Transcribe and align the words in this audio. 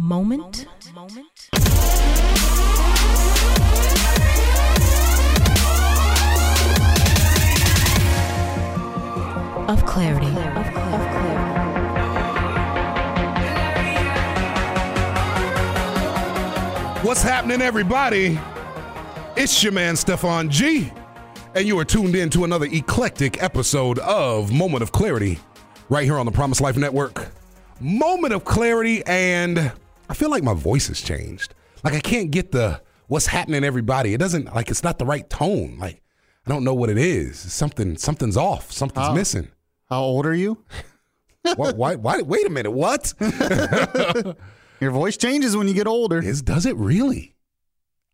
Moment. 0.00 0.64
Of 9.68 9.84
clarity. 9.84 10.26
Of 10.28 10.66
clarity. 10.72 11.48
What's 17.04 17.22
happening, 17.22 17.60
everybody? 17.60 18.38
It's 19.36 19.64
your 19.64 19.72
man, 19.72 19.96
Stefan 19.96 20.48
G, 20.48 20.92
and 21.56 21.66
you 21.66 21.76
are 21.80 21.84
tuned 21.84 22.14
in 22.14 22.30
to 22.30 22.44
another 22.44 22.66
eclectic 22.66 23.42
episode 23.42 23.98
of 23.98 24.52
Moment 24.52 24.84
of 24.84 24.92
Clarity 24.92 25.40
right 25.88 26.04
here 26.04 26.18
on 26.18 26.26
the 26.26 26.32
Promise 26.32 26.60
Life 26.60 26.76
Network. 26.76 27.32
Moment 27.80 28.32
of 28.32 28.44
Clarity, 28.44 29.02
and 29.06 29.72
I 30.08 30.14
feel 30.14 30.30
like 30.30 30.42
my 30.42 30.54
voice 30.54 30.88
has 30.88 31.00
changed. 31.00 31.54
Like, 31.84 31.94
I 31.94 32.00
can't 32.00 32.30
get 32.30 32.52
the 32.52 32.80
what's 33.06 33.26
happening, 33.26 33.64
everybody. 33.64 34.14
It 34.14 34.18
doesn't, 34.18 34.54
like, 34.54 34.70
it's 34.70 34.82
not 34.82 34.98
the 34.98 35.06
right 35.06 35.28
tone. 35.30 35.76
Like, 35.78 36.02
I 36.46 36.50
don't 36.50 36.64
know 36.64 36.74
what 36.74 36.90
it 36.90 36.98
is. 36.98 37.38
Something, 37.38 37.96
something's 37.96 38.36
off. 38.36 38.72
Something's 38.72 39.08
Oh. 39.08 39.14
missing. 39.14 39.48
How 39.88 40.00
old 40.02 40.26
are 40.26 40.34
you? 40.34 40.64
What, 41.56 41.76
why, 41.78 41.94
why, 41.94 42.20
wait 42.20 42.46
a 42.46 42.50
minute. 42.50 42.72
What? 42.72 43.14
Your 44.80 44.90
voice 44.90 45.16
changes 45.16 45.56
when 45.56 45.66
you 45.66 45.72
get 45.72 45.86
older. 45.86 46.18
Is 46.22 46.42
does 46.42 46.66
it 46.66 46.76
really? 46.76 47.36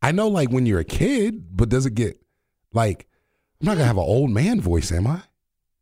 I 0.02 0.12
know 0.12 0.28
like 0.28 0.50
when 0.50 0.66
you're 0.66 0.78
a 0.78 0.84
kid, 0.84 1.56
but 1.56 1.68
does 1.68 1.84
it 1.84 1.94
get 1.94 2.20
like 2.72 3.08
I'm 3.60 3.66
not 3.66 3.72
gonna 3.74 3.86
have 3.86 3.96
an 3.96 4.04
old 4.04 4.30
man 4.30 4.60
voice, 4.60 4.92
am 4.92 5.06
I? 5.08 5.22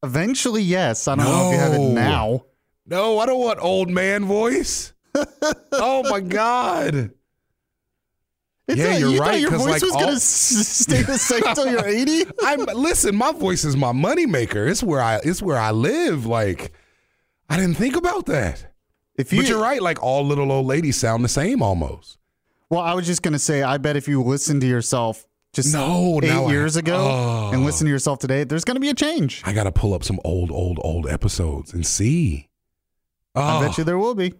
Eventually, 0.03 0.63
yes. 0.63 1.07
I 1.09 1.15
don't 1.17 1.25
know 1.27 1.49
if 1.49 1.53
you 1.53 1.59
have 1.59 1.75
it 1.75 1.93
now. 1.93 2.45
No, 2.87 3.19
I 3.19 3.27
don't 3.27 3.41
want 3.41 3.59
old 3.61 3.91
man 3.91 4.25
voice. 4.25 4.93
Oh 5.73 6.03
my 6.09 6.21
god. 6.21 7.11
It's 8.69 8.79
Yeah, 8.79 8.91
not- 8.93 9.01
you're 9.01 9.11
you 9.11 9.21
right, 9.21 9.31
Thought 9.33 9.41
your 9.41 9.51
voice 9.51 9.61
like, 9.69 9.83
was 9.83 9.93
all- 9.93 10.01
gonna 10.01 10.21
stay 10.21 11.03
the 11.03 11.19
same 11.19 11.43
until 11.45 11.71
you're 11.71 11.85
80. 11.87 12.25
I'm 12.43 12.61
listen, 12.77 13.17
my 13.17 13.33
voice 13.33 13.65
is 13.65 13.77
my 13.77 13.93
moneymaker. 13.93 14.69
It's 14.71 14.83
where 14.83 15.01
I 15.03 15.17
it's 15.25 15.43
where 15.43 15.59
I 15.59 15.73
live. 15.73 16.27
Like 16.27 16.73
I 17.51 17.57
didn't 17.57 17.77
think 17.77 17.97
about 17.97 18.27
that. 18.27 18.67
If 19.17 19.33
you, 19.33 19.41
but 19.41 19.49
you're 19.49 19.61
right, 19.61 19.83
like 19.83 20.03
all 20.03 20.25
little 20.25 20.51
old 20.51 20.67
ladies 20.67 20.97
sound 20.97 21.23
the 21.25 21.29
same 21.29 21.61
almost. 21.63 22.17
well, 22.71 22.81
I 22.81 22.95
was 22.95 23.07
just 23.07 23.21
gonna 23.23 23.39
say, 23.39 23.63
I 23.63 23.77
bet 23.79 23.97
if 23.97 24.09
you 24.09 24.23
listen 24.23 24.59
to 24.61 24.67
yourself 24.67 25.27
just 25.53 25.75
No, 25.75 26.19
eight 26.23 26.29
now 26.29 26.47
I- 26.47 26.51
years 26.51 26.77
ago 26.77 26.97
Oh. 26.97 27.51
and 27.53 27.65
listen 27.67 27.85
to 27.87 27.91
yourself 27.91 28.21
today, 28.21 28.45
there's 28.45 28.65
gonna 28.65 28.81
be 28.81 28.89
a 28.89 28.95
change. 28.95 29.43
I 29.45 29.53
gotta 29.53 29.73
pull 29.73 29.93
up 29.93 30.03
some 30.03 30.19
old, 30.25 30.51
old, 30.51 30.79
old 30.83 31.07
episodes 31.09 31.75
and 31.75 31.85
see. 31.87 32.49
I 33.35 33.59
Oh. 33.59 33.61
bet 33.61 33.77
you 33.77 33.85
there 33.85 33.99
will 33.99 34.15
be. 34.15 34.33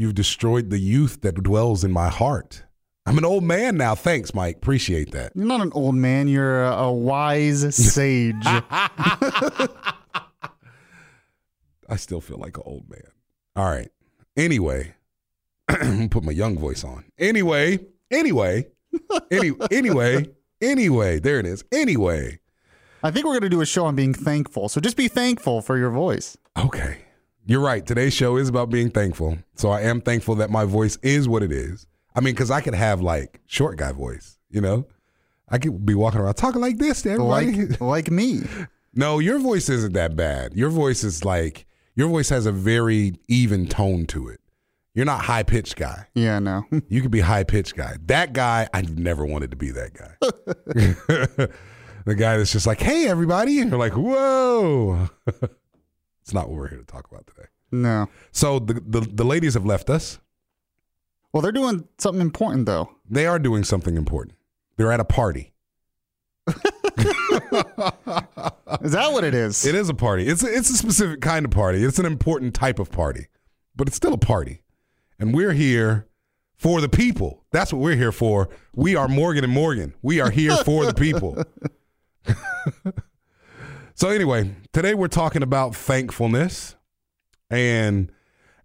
You've 0.00 0.14
destroyed 0.14 0.70
the 0.70 0.78
youth 0.78 1.20
that 1.20 1.34
dwells 1.34 1.84
in 1.84 1.92
my 1.92 2.08
heart. 2.08 2.62
I'm 3.04 3.18
an 3.18 3.24
old 3.26 3.44
man 3.44 3.76
now. 3.76 3.94
Thanks, 3.94 4.32
Mike. 4.32 4.56
Appreciate 4.56 5.10
that. 5.10 5.32
You're 5.34 5.44
not 5.44 5.60
an 5.60 5.72
old 5.74 5.94
man. 5.94 6.26
You're 6.26 6.64
a, 6.64 6.72
a 6.74 6.90
wise 6.90 7.74
sage. 7.92 8.34
I 8.46 9.68
still 11.96 12.22
feel 12.22 12.38
like 12.38 12.56
an 12.56 12.62
old 12.64 12.88
man. 12.88 13.10
All 13.54 13.66
right. 13.66 13.90
Anyway, 14.38 14.94
put 15.68 16.24
my 16.24 16.32
young 16.32 16.56
voice 16.56 16.82
on. 16.82 17.04
Anyway, 17.18 17.80
anyway, 18.10 18.68
any, 19.30 19.52
anyway, 19.70 20.30
anyway. 20.62 21.20
There 21.20 21.38
it 21.40 21.44
is. 21.44 21.62
Anyway. 21.70 22.40
I 23.02 23.10
think 23.10 23.26
we're 23.26 23.34
gonna 23.34 23.50
do 23.50 23.60
a 23.60 23.66
show 23.66 23.84
on 23.84 23.96
being 23.96 24.14
thankful. 24.14 24.70
So 24.70 24.80
just 24.80 24.96
be 24.96 25.08
thankful 25.08 25.60
for 25.60 25.76
your 25.76 25.90
voice. 25.90 26.38
Okay. 26.56 27.00
You're 27.46 27.60
right. 27.60 27.84
Today's 27.84 28.14
show 28.14 28.36
is 28.36 28.48
about 28.48 28.70
being 28.70 28.90
thankful. 28.90 29.38
So 29.56 29.70
I 29.70 29.82
am 29.82 30.00
thankful 30.00 30.36
that 30.36 30.50
my 30.50 30.64
voice 30.64 30.98
is 31.02 31.28
what 31.28 31.42
it 31.42 31.52
is. 31.52 31.86
I 32.14 32.20
mean, 32.20 32.34
because 32.34 32.50
I 32.50 32.60
could 32.60 32.74
have 32.74 33.00
like 33.00 33.40
short 33.46 33.76
guy 33.78 33.92
voice, 33.92 34.38
you 34.50 34.60
know? 34.60 34.86
I 35.48 35.58
could 35.58 35.84
be 35.84 35.94
walking 35.94 36.20
around 36.20 36.34
talking 36.34 36.60
like 36.60 36.78
this 36.78 37.02
to 37.02 37.12
everybody. 37.12 37.66
Like 37.66 37.80
like 37.80 38.10
me. 38.10 38.42
No, 38.94 39.18
your 39.18 39.38
voice 39.38 39.68
isn't 39.68 39.94
that 39.94 40.16
bad. 40.16 40.54
Your 40.54 40.70
voice 40.70 41.02
is 41.02 41.24
like 41.24 41.66
your 41.96 42.08
voice 42.08 42.28
has 42.28 42.46
a 42.46 42.52
very 42.52 43.14
even 43.28 43.66
tone 43.66 44.06
to 44.06 44.28
it. 44.28 44.40
You're 44.94 45.06
not 45.06 45.22
high 45.22 45.42
pitched 45.42 45.76
guy. 45.76 46.06
Yeah, 46.14 46.38
no. 46.38 46.64
You 46.88 47.00
could 47.00 47.10
be 47.10 47.20
high 47.20 47.44
pitched 47.44 47.76
guy. 47.76 47.96
That 48.06 48.32
guy, 48.32 48.68
I 48.74 48.82
never 48.82 49.24
wanted 49.24 49.50
to 49.52 49.56
be 49.56 49.70
that 49.70 49.94
guy. 49.94 50.14
the 52.04 52.14
guy 52.14 52.36
that's 52.36 52.52
just 52.52 52.66
like, 52.66 52.80
hey 52.80 53.06
everybody, 53.06 53.60
and 53.60 53.70
you're 53.70 53.78
like, 53.78 53.94
whoa. 53.94 55.08
It's 56.30 56.34
not 56.34 56.48
what 56.48 56.58
we're 56.58 56.68
here 56.68 56.78
to 56.78 56.84
talk 56.84 57.10
about 57.10 57.26
today. 57.26 57.48
No. 57.72 58.08
So 58.30 58.60
the, 58.60 58.74
the 58.74 59.00
the 59.00 59.24
ladies 59.24 59.54
have 59.54 59.66
left 59.66 59.90
us. 59.90 60.20
Well, 61.32 61.42
they're 61.42 61.50
doing 61.50 61.88
something 61.98 62.20
important 62.20 62.66
though. 62.66 62.94
They 63.08 63.26
are 63.26 63.40
doing 63.40 63.64
something 63.64 63.96
important. 63.96 64.36
They're 64.76 64.92
at 64.92 65.00
a 65.00 65.04
party. 65.04 65.52
Is 66.46 66.54
that 68.92 69.10
what 69.10 69.24
it 69.24 69.34
is? 69.34 69.66
It 69.66 69.74
is 69.74 69.88
a 69.88 69.94
party. 69.94 70.28
It's 70.28 70.44
a, 70.44 70.56
it's 70.56 70.70
a 70.70 70.76
specific 70.76 71.20
kind 71.20 71.44
of 71.44 71.50
party. 71.50 71.82
It's 71.82 71.98
an 71.98 72.06
important 72.06 72.54
type 72.54 72.78
of 72.78 72.92
party, 72.92 73.26
but 73.74 73.88
it's 73.88 73.96
still 73.96 74.12
a 74.12 74.18
party. 74.18 74.62
And 75.18 75.34
we're 75.34 75.52
here 75.52 76.06
for 76.56 76.80
the 76.80 76.88
people. 76.88 77.44
That's 77.50 77.72
what 77.72 77.82
we're 77.82 77.96
here 77.96 78.12
for. 78.12 78.48
We 78.74 78.94
are 78.94 79.08
Morgan 79.08 79.42
and 79.42 79.52
Morgan. 79.52 79.94
We 80.00 80.20
are 80.20 80.30
here 80.30 80.56
for 80.58 80.86
the 80.86 80.94
people. 80.94 81.42
so 84.00 84.08
anyway, 84.08 84.50
today 84.72 84.94
we're 84.94 85.08
talking 85.08 85.42
about 85.42 85.76
thankfulness. 85.76 86.74
And 87.50 88.10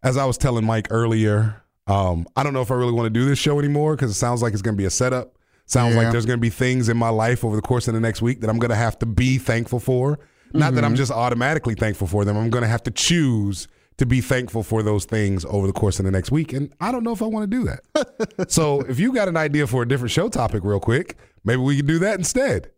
as 0.02 0.16
I 0.16 0.24
was 0.24 0.38
telling 0.38 0.64
Mike 0.64 0.88
earlier, 0.92 1.62
um, 1.88 2.26
I 2.38 2.44
don't 2.44 2.54
know 2.54 2.62
if 2.62 2.72
I 2.72 2.76
really 2.76 2.94
want 2.94 3.08
to 3.08 3.10
do 3.10 3.26
this 3.26 3.38
show 3.38 3.60
anymore 3.60 3.98
because 3.98 4.12
it 4.12 4.16
sounds 4.16 4.42
like 4.42 4.54
it's 4.54 4.62
going 4.62 4.76
to 4.76 4.82
be 4.82 4.86
a 4.86 4.90
setup. 4.90 5.38
Sounds 5.66 5.94
like 5.94 6.14
there's 6.14 6.26
going 6.26 6.38
to 6.38 6.42
be 6.42 6.50
things 6.50 6.88
in 6.88 6.96
my 6.96 7.10
life 7.10 7.44
over 7.44 7.58
the 7.58 7.62
course 7.62 7.90
of 7.90 7.96
the 7.96 8.00
next 8.00 8.22
week 8.22 8.40
that 8.40 8.50
I'm 8.50 8.60
going 8.60 8.70
to 8.70 8.78
have 8.78 8.98
to 9.00 9.06
be 9.06 9.38
thankful 9.38 9.82
for. 9.82 10.20
Not 10.54 10.74
that 10.76 10.86
I'm 10.86 10.96
just 10.96 11.12
automatically 11.12 11.76
thankful 11.76 12.08
for 12.08 12.24
them. 12.24 12.38
I'm 12.38 12.50
going 12.50 12.62
to 12.62 12.70
have 12.70 12.84
to 12.84 12.92
choose 12.92 13.68
to 13.98 14.06
be 14.06 14.22
thankful 14.22 14.64
for 14.64 14.84
those 14.84 15.04
things 15.04 15.44
over 15.44 15.68
the 15.68 15.74
course 15.74 16.00
of 16.00 16.06
the 16.06 16.12
next 16.12 16.32
week. 16.32 16.54
And 16.54 16.74
I 16.80 16.94
don't 16.94 17.04
know 17.04 17.12
if 17.12 17.22
I 17.22 17.26
want 17.26 17.52
to 17.52 17.58
do 17.58 17.66
that. 17.66 18.46
so 18.50 18.82
if 18.82 19.02
you 19.02 19.12
got 19.12 19.28
an 19.28 19.36
idea 19.36 19.68
for 19.68 19.84
a 19.84 19.88
different 19.88 20.12
show 20.12 20.30
topic, 20.30 20.64
real 20.64 20.80
quick, 20.80 21.18
maybe 21.44 21.62
we 21.62 21.76
could 21.76 21.88
do 21.88 22.00
that 22.00 22.18
instead. 22.18 22.72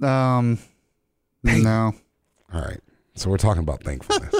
Um, 0.00 0.58
no. 1.56 1.92
All 2.52 2.60
right. 2.60 2.80
So 3.14 3.30
we're 3.30 3.36
talking 3.38 3.62
about 3.62 3.82
thankfulness. 3.84 4.34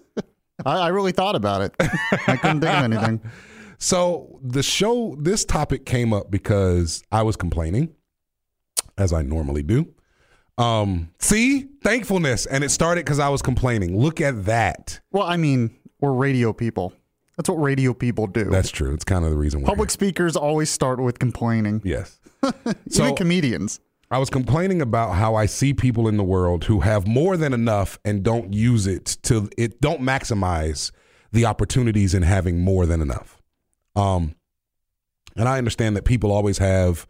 I, 0.66 0.78
I 0.78 0.88
really 0.88 1.12
thought 1.12 1.34
about 1.36 1.60
it. 1.62 1.74
I 1.80 2.36
couldn't 2.36 2.60
think 2.60 2.64
of 2.74 2.84
anything. 2.92 3.20
So 3.76 4.38
the 4.42 4.62
show, 4.62 5.14
this 5.18 5.44
topic 5.44 5.84
came 5.84 6.14
up 6.14 6.30
because 6.30 7.02
I 7.12 7.22
was 7.22 7.36
complaining, 7.36 7.92
as 8.96 9.12
I 9.12 9.20
normally 9.22 9.62
do. 9.62 9.92
Um, 10.56 11.10
see, 11.18 11.66
thankfulness, 11.82 12.46
and 12.46 12.64
it 12.64 12.70
started 12.70 13.04
because 13.04 13.18
I 13.18 13.28
was 13.28 13.42
complaining. 13.42 13.98
Look 13.98 14.22
at 14.22 14.46
that. 14.46 15.00
Well, 15.10 15.24
I 15.24 15.36
mean, 15.36 15.76
we're 16.00 16.12
radio 16.12 16.52
people. 16.54 16.94
That's 17.36 17.48
what 17.50 17.56
radio 17.56 17.92
people 17.92 18.26
do. 18.26 18.44
That's 18.44 18.70
true. 18.70 18.94
It's 18.94 19.04
kind 19.04 19.24
of 19.24 19.32
the 19.32 19.36
reason 19.36 19.60
why. 19.60 19.66
Public 19.68 19.90
speakers 19.90 20.34
always 20.34 20.70
start 20.70 20.98
with 21.00 21.18
complaining. 21.18 21.82
yes. 21.84 22.18
Even 22.44 22.76
So- 22.90 23.12
comedians. 23.14 23.80
I 24.10 24.18
was 24.18 24.30
complaining 24.30 24.82
about 24.82 25.14
how 25.14 25.34
I 25.34 25.46
see 25.46 25.74
people 25.74 26.08
in 26.08 26.16
the 26.16 26.24
world 26.24 26.64
who 26.64 26.80
have 26.80 27.06
more 27.06 27.36
than 27.36 27.52
enough 27.52 27.98
and 28.04 28.22
don't 28.22 28.52
use 28.52 28.86
it 28.86 29.06
to 29.22 29.48
it 29.56 29.80
don't 29.80 30.00
maximize 30.00 30.92
the 31.32 31.46
opportunities 31.46 32.14
in 32.14 32.22
having 32.22 32.60
more 32.60 32.86
than 32.86 33.00
enough. 33.00 33.40
Um 33.96 34.34
and 35.36 35.48
I 35.48 35.58
understand 35.58 35.96
that 35.96 36.04
people 36.04 36.30
always 36.30 36.58
have 36.58 37.06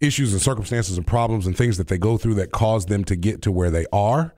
issues 0.00 0.32
and 0.32 0.40
circumstances 0.40 0.96
and 0.96 1.06
problems 1.06 1.46
and 1.46 1.56
things 1.56 1.78
that 1.78 1.88
they 1.88 1.98
go 1.98 2.16
through 2.16 2.34
that 2.34 2.52
cause 2.52 2.86
them 2.86 3.02
to 3.04 3.16
get 3.16 3.42
to 3.42 3.50
where 3.50 3.70
they 3.70 3.86
are, 3.92 4.34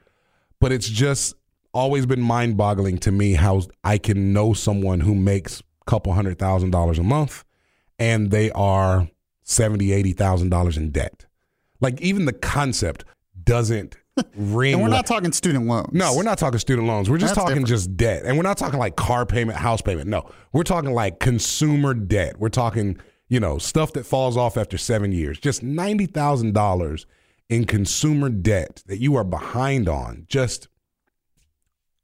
but 0.61 0.73
it's 0.73 0.89
just 0.89 1.35
always 1.75 2.07
been 2.07 2.23
mind-boggling 2.23 2.97
to 2.99 3.13
me 3.13 3.35
how 3.35 3.61
I 3.85 3.99
can 3.99 4.33
know 4.33 4.53
someone 4.55 5.01
who 5.01 5.15
makes 5.15 5.61
a 5.61 5.85
couple 5.85 6.13
hundred 6.13 6.39
thousand 6.39 6.71
dollars 6.71 6.99
a 6.99 7.03
month 7.03 7.45
and 7.99 8.31
they 8.31 8.51
are 8.53 9.09
seventy, 9.43 9.93
eighty 9.93 10.13
thousand 10.13 10.51
dollars 10.51 10.77
in 10.77 10.91
debt. 10.91 11.27
Like 11.81 12.01
even 12.01 12.25
the 12.25 12.33
concept 12.33 13.05
doesn't 13.45 13.97
ring. 14.35 14.73
And 14.75 14.83
we're 14.83 14.89
like- 14.89 14.99
not 14.99 15.07
talking 15.07 15.33
student 15.33 15.67
loans. 15.67 15.91
no, 15.93 16.15
we're 16.17 16.23
not 16.25 16.39
talking 16.39 16.59
student 16.59 16.87
loans. 16.89 17.09
We're 17.09 17.19
just 17.19 17.35
That's 17.35 17.45
talking 17.45 17.63
different. 17.63 17.69
just 17.69 17.97
debt. 17.97 18.25
And 18.25 18.37
we're 18.37 18.43
not 18.43 18.59
talking 18.59 18.79
like 18.79 18.97
car 18.97 19.25
payment, 19.25 19.59
house 19.59 19.81
payment. 19.81 20.09
No, 20.09 20.29
we're 20.53 20.65
talking 20.65 20.93
like 20.93 21.21
consumer 21.21 21.95
debt. 21.95 22.39
We're 22.41 22.49
talking, 22.49 22.99
you 23.29 23.39
know, 23.39 23.59
stuff 23.59 23.93
that 23.93 24.05
falls 24.07 24.37
off 24.37 24.57
after 24.57 24.77
seven 24.77 25.13
years. 25.13 25.39
Just 25.39 25.63
$90,000 25.65 27.05
in 27.49 27.65
consumer 27.65 28.29
debt 28.29 28.83
that 28.87 28.99
you 29.01 29.15
are 29.17 29.25
behind 29.25 29.89
on. 29.89 30.27
Just, 30.29 30.67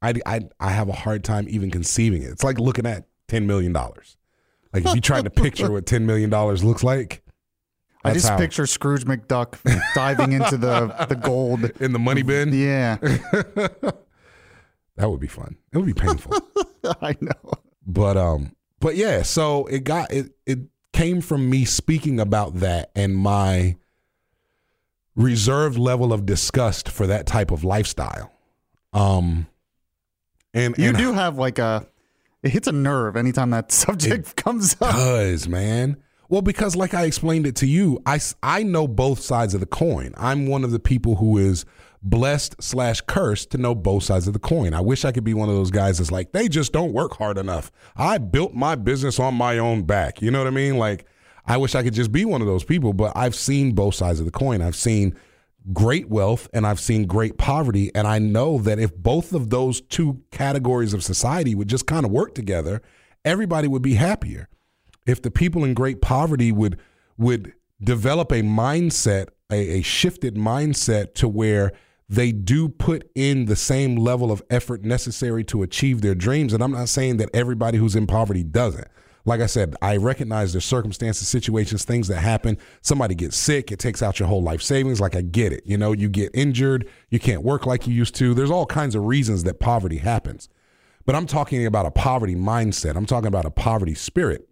I, 0.01 0.13
I, 0.25 0.41
I 0.59 0.69
have 0.71 0.87
a 0.89 0.93
hard 0.93 1.23
time 1.23 1.47
even 1.49 1.69
conceiving 1.69 2.21
it. 2.23 2.27
It's 2.31 2.43
like 2.43 2.59
looking 2.59 2.85
at 2.85 3.05
$10 3.27 3.45
million. 3.45 3.73
Like 3.73 4.85
if 4.85 4.95
you 4.95 5.01
tried 5.01 5.25
to 5.25 5.29
picture 5.29 5.69
what 5.71 5.85
$10 5.85 6.03
million 6.03 6.29
looks 6.31 6.83
like, 6.83 7.23
I 8.05 8.09
That's 8.09 8.21
just 8.23 8.29
how- 8.29 8.37
picture 8.37 8.65
Scrooge 8.67 9.03
McDuck 9.05 9.55
diving 9.95 10.33
into 10.33 10.57
the 10.57 10.87
the 11.09 11.15
gold. 11.15 11.63
in 11.81 11.91
the 11.93 11.99
money 11.99 12.21
bin. 12.21 12.53
Yeah, 12.53 12.97
That 14.97 15.09
would 15.09 15.19
be 15.19 15.27
fun. 15.27 15.57
It 15.73 15.77
would 15.77 15.85
be 15.87 15.93
painful. 15.93 16.33
I 17.01 17.15
know. 17.19 17.51
but 17.85 18.15
um 18.17 18.55
but 18.79 18.95
yeah, 18.95 19.23
so 19.23 19.65
it 19.65 19.83
got 19.83 20.11
it 20.13 20.31
it 20.45 20.59
came 20.93 21.19
from 21.21 21.49
me 21.49 21.65
speaking 21.65 22.19
about 22.19 22.55
that 22.61 22.91
and 22.95 23.15
my 23.17 23.75
reserved 25.15 25.77
level 25.77 26.11
of 26.13 26.25
disgust 26.25 26.89
for 26.89 27.07
that 27.07 27.25
type 27.25 27.51
of 27.51 27.63
lifestyle. 27.63 28.31
Um 28.93 29.47
and 30.53 30.77
You 30.77 30.89
and 30.89 30.97
do 30.97 31.13
have 31.13 31.37
like 31.37 31.59
a 31.59 31.87
it 32.43 32.51
hits 32.51 32.67
a 32.67 32.71
nerve 32.71 33.15
anytime 33.17 33.49
that 33.49 33.71
subject 33.71 34.35
comes 34.35 34.73
up. 34.79 34.95
does, 34.95 35.47
man. 35.47 35.97
Well, 36.29 36.41
because 36.41 36.75
like 36.75 36.93
I 36.93 37.03
explained 37.03 37.45
it 37.45 37.55
to 37.57 37.67
you, 37.67 38.01
I, 38.05 38.19
I 38.41 38.63
know 38.63 38.87
both 38.87 39.19
sides 39.19 39.53
of 39.53 39.59
the 39.59 39.65
coin. 39.65 40.13
I'm 40.17 40.47
one 40.47 40.63
of 40.63 40.71
the 40.71 40.79
people 40.79 41.17
who 41.17 41.37
is 41.37 41.65
blessed 42.01 42.55
slash 42.61 43.01
cursed 43.01 43.51
to 43.51 43.57
know 43.57 43.73
both 43.75 44.03
sides 44.03 44.27
of 44.27 44.33
the 44.33 44.39
coin. 44.39 44.73
I 44.73 44.81
wish 44.81 45.05
I 45.05 45.11
could 45.11 45.23
be 45.23 45.33
one 45.33 45.49
of 45.49 45.55
those 45.55 45.71
guys 45.71 45.97
that's 45.97 46.11
like, 46.11 46.31
they 46.31 46.47
just 46.47 46.71
don't 46.71 46.93
work 46.93 47.17
hard 47.17 47.37
enough. 47.37 47.71
I 47.95 48.17
built 48.19 48.53
my 48.53 48.75
business 48.75 49.19
on 49.19 49.33
my 49.33 49.57
own 49.57 49.83
back. 49.83 50.21
You 50.21 50.31
know 50.31 50.39
what 50.39 50.47
I 50.47 50.51
mean? 50.51 50.77
Like, 50.77 51.07
I 51.47 51.57
wish 51.57 51.75
I 51.75 51.83
could 51.83 51.93
just 51.93 52.11
be 52.11 52.25
one 52.25 52.41
of 52.41 52.47
those 52.47 52.63
people, 52.63 52.93
but 52.93 53.11
I've 53.15 53.35
seen 53.35 53.73
both 53.73 53.95
sides 53.95 54.19
of 54.19 54.25
the 54.25 54.31
coin. 54.31 54.61
I've 54.61 54.75
seen 54.75 55.15
great 55.73 56.09
wealth 56.09 56.47
and 56.53 56.65
I've 56.65 56.79
seen 56.79 57.05
great 57.05 57.37
poverty. 57.37 57.91
And 57.95 58.07
I 58.07 58.19
know 58.19 58.59
that 58.59 58.79
if 58.79 58.95
both 58.95 59.33
of 59.33 59.49
those 59.49 59.81
two 59.81 60.21
categories 60.31 60.93
of 60.93 61.03
society 61.03 61.55
would 61.55 61.67
just 61.67 61.87
kind 61.87 62.05
of 62.05 62.11
work 62.11 62.35
together, 62.35 62.81
everybody 63.23 63.67
would 63.67 63.81
be 63.81 63.95
happier. 63.95 64.47
If 65.05 65.21
the 65.21 65.31
people 65.31 65.63
in 65.63 65.73
great 65.73 66.01
poverty 66.01 66.51
would 66.51 66.79
would 67.17 67.53
develop 67.81 68.31
a 68.31 68.41
mindset, 68.41 69.27
a, 69.51 69.79
a 69.79 69.81
shifted 69.81 70.35
mindset 70.35 71.13
to 71.15 71.27
where 71.27 71.71
they 72.07 72.31
do 72.31 72.69
put 72.69 73.09
in 73.15 73.45
the 73.45 73.55
same 73.55 73.95
level 73.95 74.31
of 74.31 74.43
effort 74.49 74.83
necessary 74.83 75.43
to 75.45 75.63
achieve 75.63 76.01
their 76.01 76.15
dreams. 76.15 76.53
And 76.53 76.63
I'm 76.63 76.71
not 76.71 76.89
saying 76.89 77.17
that 77.17 77.29
everybody 77.33 77.77
who's 77.77 77.95
in 77.95 78.05
poverty 78.05 78.43
doesn't. 78.43 78.87
Like 79.27 79.41
I 79.41 79.47
said, 79.47 79.75
I 79.81 79.97
recognize 79.97 80.53
there's 80.53 80.65
circumstances, 80.65 81.27
situations, 81.27 81.83
things 81.83 82.07
that 82.09 82.19
happen. 82.19 82.59
Somebody 82.83 83.15
gets 83.15 83.35
sick, 83.35 83.71
it 83.71 83.79
takes 83.79 84.03
out 84.03 84.19
your 84.19 84.27
whole 84.27 84.43
life 84.43 84.61
savings. 84.61 85.01
Like 85.01 85.15
I 85.15 85.21
get 85.21 85.51
it. 85.51 85.63
You 85.65 85.79
know, 85.79 85.93
you 85.93 86.09
get 86.09 86.29
injured, 86.35 86.87
you 87.09 87.19
can't 87.19 87.41
work 87.41 87.65
like 87.65 87.87
you 87.87 87.93
used 87.93 88.13
to. 88.15 88.35
There's 88.35 88.51
all 88.51 88.67
kinds 88.67 88.93
of 88.93 89.05
reasons 89.05 89.43
that 89.43 89.59
poverty 89.59 89.97
happens. 89.97 90.47
But 91.07 91.15
I'm 91.15 91.25
talking 91.25 91.65
about 91.65 91.87
a 91.87 91.91
poverty 91.91 92.35
mindset. 92.35 92.95
I'm 92.95 93.07
talking 93.07 93.27
about 93.27 93.45
a 93.45 93.51
poverty 93.51 93.95
spirit 93.95 94.47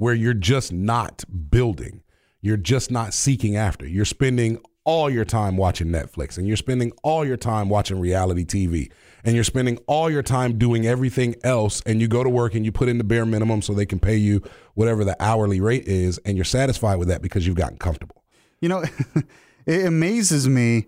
where 0.00 0.14
you're 0.14 0.32
just 0.32 0.72
not 0.72 1.24
building. 1.50 2.02
You're 2.40 2.56
just 2.56 2.90
not 2.90 3.12
seeking 3.12 3.54
after. 3.54 3.86
You're 3.86 4.06
spending 4.06 4.58
all 4.84 5.10
your 5.10 5.26
time 5.26 5.58
watching 5.58 5.88
Netflix 5.88 6.38
and 6.38 6.48
you're 6.48 6.56
spending 6.56 6.90
all 7.02 7.22
your 7.22 7.36
time 7.36 7.68
watching 7.68 8.00
reality 8.00 8.46
TV 8.46 8.90
and 9.24 9.34
you're 9.34 9.44
spending 9.44 9.76
all 9.86 10.08
your 10.08 10.22
time 10.22 10.56
doing 10.56 10.86
everything 10.86 11.34
else 11.44 11.82
and 11.84 12.00
you 12.00 12.08
go 12.08 12.24
to 12.24 12.30
work 12.30 12.54
and 12.54 12.64
you 12.64 12.72
put 12.72 12.88
in 12.88 12.96
the 12.96 13.04
bare 13.04 13.26
minimum 13.26 13.60
so 13.60 13.74
they 13.74 13.84
can 13.84 14.00
pay 14.00 14.16
you 14.16 14.42
whatever 14.72 15.04
the 15.04 15.14
hourly 15.20 15.60
rate 15.60 15.86
is 15.86 16.16
and 16.24 16.38
you're 16.38 16.46
satisfied 16.46 16.96
with 16.96 17.08
that 17.08 17.20
because 17.20 17.46
you've 17.46 17.56
gotten 17.56 17.76
comfortable. 17.76 18.24
You 18.58 18.70
know, 18.70 18.84
it 19.66 19.84
amazes 19.84 20.48
me 20.48 20.86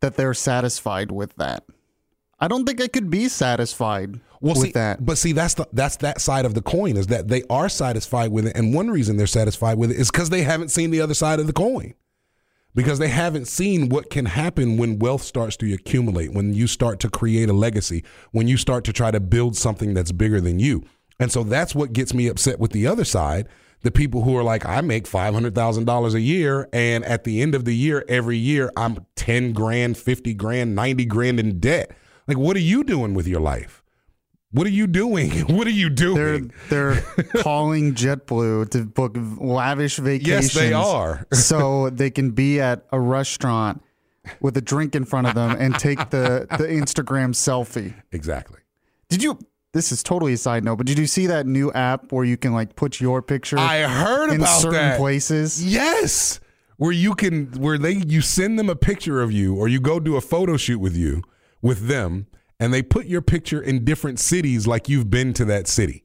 that 0.00 0.16
they're 0.16 0.34
satisfied 0.34 1.12
with 1.12 1.36
that. 1.36 1.62
I 2.40 2.48
don't 2.48 2.64
think 2.64 2.80
I 2.80 2.88
could 2.88 3.10
be 3.10 3.28
satisfied 3.28 4.18
Well, 4.40 4.54
with 4.54 4.62
see, 4.62 4.72
that. 4.72 5.04
but 5.04 5.18
see, 5.18 5.32
that's 5.32 5.54
the, 5.54 5.68
that's 5.72 5.96
that 5.98 6.20
side 6.20 6.46
of 6.46 6.54
the 6.54 6.62
coin 6.62 6.96
is 6.96 7.08
that 7.08 7.28
they 7.28 7.42
are 7.50 7.68
satisfied 7.68 8.32
with 8.32 8.46
it, 8.46 8.56
and 8.56 8.74
one 8.74 8.90
reason 8.90 9.16
they're 9.16 9.26
satisfied 9.26 9.76
with 9.76 9.90
it 9.90 9.98
is 9.98 10.10
because 10.10 10.30
they 10.30 10.42
haven't 10.42 10.70
seen 10.70 10.90
the 10.90 11.00
other 11.02 11.14
side 11.14 11.38
of 11.38 11.46
the 11.46 11.52
coin, 11.52 11.92
because 12.74 12.98
they 12.98 13.08
haven't 13.08 13.46
seen 13.46 13.90
what 13.90 14.08
can 14.08 14.24
happen 14.24 14.78
when 14.78 14.98
wealth 14.98 15.22
starts 15.22 15.56
to 15.58 15.72
accumulate, 15.74 16.32
when 16.32 16.54
you 16.54 16.66
start 16.66 16.98
to 17.00 17.10
create 17.10 17.50
a 17.50 17.52
legacy, 17.52 18.02
when 18.32 18.48
you 18.48 18.56
start 18.56 18.84
to 18.84 18.92
try 18.92 19.10
to 19.10 19.20
build 19.20 19.54
something 19.56 19.92
that's 19.92 20.12
bigger 20.12 20.40
than 20.40 20.58
you, 20.58 20.82
and 21.18 21.30
so 21.30 21.42
that's 21.42 21.74
what 21.74 21.92
gets 21.92 22.14
me 22.14 22.26
upset 22.26 22.58
with 22.58 22.72
the 22.72 22.86
other 22.86 23.04
side. 23.04 23.46
The 23.82 23.90
people 23.90 24.24
who 24.24 24.36
are 24.36 24.42
like, 24.42 24.66
I 24.66 24.82
make 24.82 25.06
five 25.06 25.32
hundred 25.34 25.54
thousand 25.54 25.84
dollars 25.86 26.14
a 26.14 26.20
year, 26.20 26.68
and 26.72 27.02
at 27.04 27.24
the 27.24 27.40
end 27.42 27.54
of 27.54 27.64
the 27.64 27.74
year, 27.74 28.04
every 28.08 28.36
year, 28.36 28.70
I'm 28.76 29.06
ten 29.16 29.52
grand, 29.52 29.96
fifty 29.98 30.32
grand, 30.34 30.74
ninety 30.74 31.04
grand 31.06 31.40
in 31.40 31.60
debt. 31.60 31.90
Like, 32.30 32.38
what 32.38 32.56
are 32.56 32.60
you 32.60 32.84
doing 32.84 33.12
with 33.14 33.26
your 33.26 33.40
life? 33.40 33.82
What 34.52 34.64
are 34.68 34.70
you 34.70 34.86
doing? 34.86 35.30
What 35.56 35.66
are 35.66 35.70
you 35.70 35.90
They're 35.90 36.38
doing? 36.38 36.52
they're 36.68 37.02
calling 37.38 37.92
JetBlue 37.94 38.70
to 38.70 38.84
book 38.84 39.16
lavish 39.40 39.96
vacations. 39.96 40.54
Yes, 40.54 40.54
they 40.54 40.72
are. 40.72 41.26
so 41.32 41.90
they 41.90 42.08
can 42.08 42.30
be 42.30 42.60
at 42.60 42.86
a 42.92 43.00
restaurant 43.00 43.82
with 44.40 44.56
a 44.56 44.60
drink 44.60 44.94
in 44.94 45.04
front 45.04 45.26
of 45.26 45.34
them 45.34 45.56
and 45.58 45.74
take 45.74 46.10
the 46.10 46.46
the 46.50 46.68
Instagram 46.68 47.34
selfie. 47.34 47.94
exactly. 48.12 48.60
Did 49.08 49.24
you? 49.24 49.36
This 49.72 49.90
is 49.90 50.04
totally 50.04 50.34
a 50.34 50.36
side 50.36 50.62
note, 50.62 50.76
but 50.76 50.86
did 50.86 51.00
you 51.00 51.08
see 51.08 51.26
that 51.26 51.46
new 51.46 51.72
app 51.72 52.12
where 52.12 52.24
you 52.24 52.36
can 52.36 52.52
like 52.52 52.76
put 52.76 53.00
your 53.00 53.22
picture 53.22 53.58
I 53.58 53.82
heard 53.82 54.30
in 54.30 54.36
about 54.36 54.60
certain 54.60 54.90
that. 54.90 54.98
places? 54.98 55.64
Yes, 55.64 56.38
where 56.76 56.92
you 56.92 57.16
can, 57.16 57.46
where 57.60 57.76
they, 57.76 57.94
you 58.06 58.20
send 58.20 58.56
them 58.56 58.68
a 58.70 58.76
picture 58.76 59.20
of 59.20 59.32
you, 59.32 59.56
or 59.56 59.66
you 59.66 59.80
go 59.80 59.98
do 59.98 60.14
a 60.16 60.20
photo 60.20 60.56
shoot 60.56 60.78
with 60.78 60.96
you, 60.96 61.22
with 61.62 61.88
them, 61.88 62.26
and 62.58 62.72
they 62.72 62.82
put 62.82 63.06
your 63.06 63.22
picture 63.22 63.60
in 63.60 63.84
different 63.84 64.18
cities, 64.18 64.66
like 64.66 64.88
you've 64.88 65.10
been 65.10 65.32
to 65.34 65.44
that 65.46 65.66
city. 65.66 66.04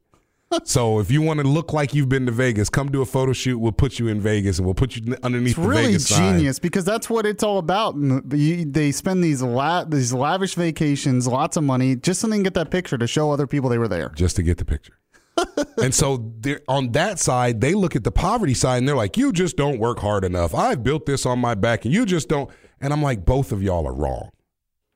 so 0.64 1.00
if 1.00 1.10
you 1.10 1.22
want 1.22 1.40
to 1.40 1.48
look 1.48 1.74
like 1.74 1.94
you've 1.94 2.08
been 2.08 2.26
to 2.28 2.32
Vegas, 2.32 2.70
come 2.70 2.92
do 2.92 3.02
a 3.02 3.06
photo 3.06 3.34
shoot. 3.34 3.58
We'll 3.58 3.72
put 3.72 3.98
you 4.00 4.08
in 4.08 4.22
Vegas, 4.22 4.58
and 4.60 4.66
we'll 4.66 4.76
put 4.76 4.96
you 4.96 5.16
underneath 5.24 5.58
It's 5.58 5.60
the 5.62 5.68
really 5.68 5.86
Vegas 5.88 6.08
sign. 6.08 6.36
genius 6.38 6.60
because 6.60 6.86
that's 6.86 7.10
what 7.10 7.26
it's 7.26 7.44
all 7.44 7.58
about. 7.58 7.96
They 7.98 8.92
spend 8.92 9.24
these 9.24 9.42
la- 9.42 9.86
these 9.86 10.14
lavish 10.14 10.56
vacations, 10.56 11.28
lots 11.28 11.58
of 11.58 11.64
money, 11.64 11.96
just 11.96 12.22
so 12.22 12.28
they 12.28 12.36
can 12.36 12.44
get 12.44 12.54
that 12.54 12.70
picture 12.70 12.98
to 12.98 13.08
show 13.08 13.32
other 13.32 13.48
people 13.48 13.70
they 13.70 13.78
were 13.80 13.88
there. 13.88 14.10
just 14.16 14.36
to 14.36 14.44
get 14.44 14.58
the 14.58 14.66
picture. 14.66 14.98
and 15.84 15.94
so 15.94 16.32
on 16.70 16.94
that 16.94 17.20
side, 17.20 17.60
they 17.60 17.74
look 17.74 17.96
at 17.96 18.06
the 18.06 18.12
poverty 18.12 18.54
side 18.54 18.78
and 18.78 18.88
they're 18.88 18.96
like, 18.96 19.18
"You 19.18 19.34
just 19.34 19.58
don't 19.58 19.80
work 19.80 20.00
hard 20.00 20.24
enough. 20.24 20.56
I've 20.56 20.82
built 20.84 21.06
this 21.06 21.26
on 21.26 21.40
my 21.40 21.56
back, 21.56 21.84
and 21.86 21.94
you 21.94 22.06
just 22.06 22.30
don't." 22.30 22.50
And 22.80 22.94
I'm 22.94 23.02
like, 23.02 23.26
both 23.26 23.52
of 23.52 23.64
y'all 23.64 23.88
are 23.88 23.94
wrong. 23.94 24.30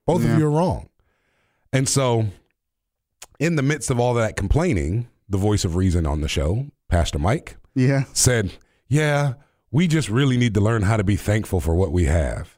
Both 0.09 0.23
Yeah. 0.23 0.33
of 0.33 0.39
you 0.39 0.47
are 0.47 0.51
wrong. 0.51 0.89
And 1.71 1.87
so, 1.87 2.25
in 3.39 3.55
the 3.57 3.61
midst 3.61 3.91
of 3.91 3.99
all 3.99 4.15
that 4.15 4.35
complaining, 4.35 5.07
the 5.29 5.37
voice 5.37 5.63
of 5.63 5.75
reason 5.75 6.07
on 6.07 6.21
the 6.21 6.27
show, 6.27 6.65
Pastor 6.87 7.19
Mike, 7.19 7.57
Yeah. 7.75 8.05
said, 8.13 8.53
Yeah, 8.87 9.33
we 9.69 9.87
just 9.87 10.09
really 10.09 10.35
need 10.35 10.55
to 10.55 10.61
learn 10.61 10.81
how 10.81 10.97
to 10.97 11.03
be 11.03 11.15
thankful 11.15 11.59
for 11.59 11.75
what 11.75 11.91
we 11.91 12.05
have. 12.05 12.57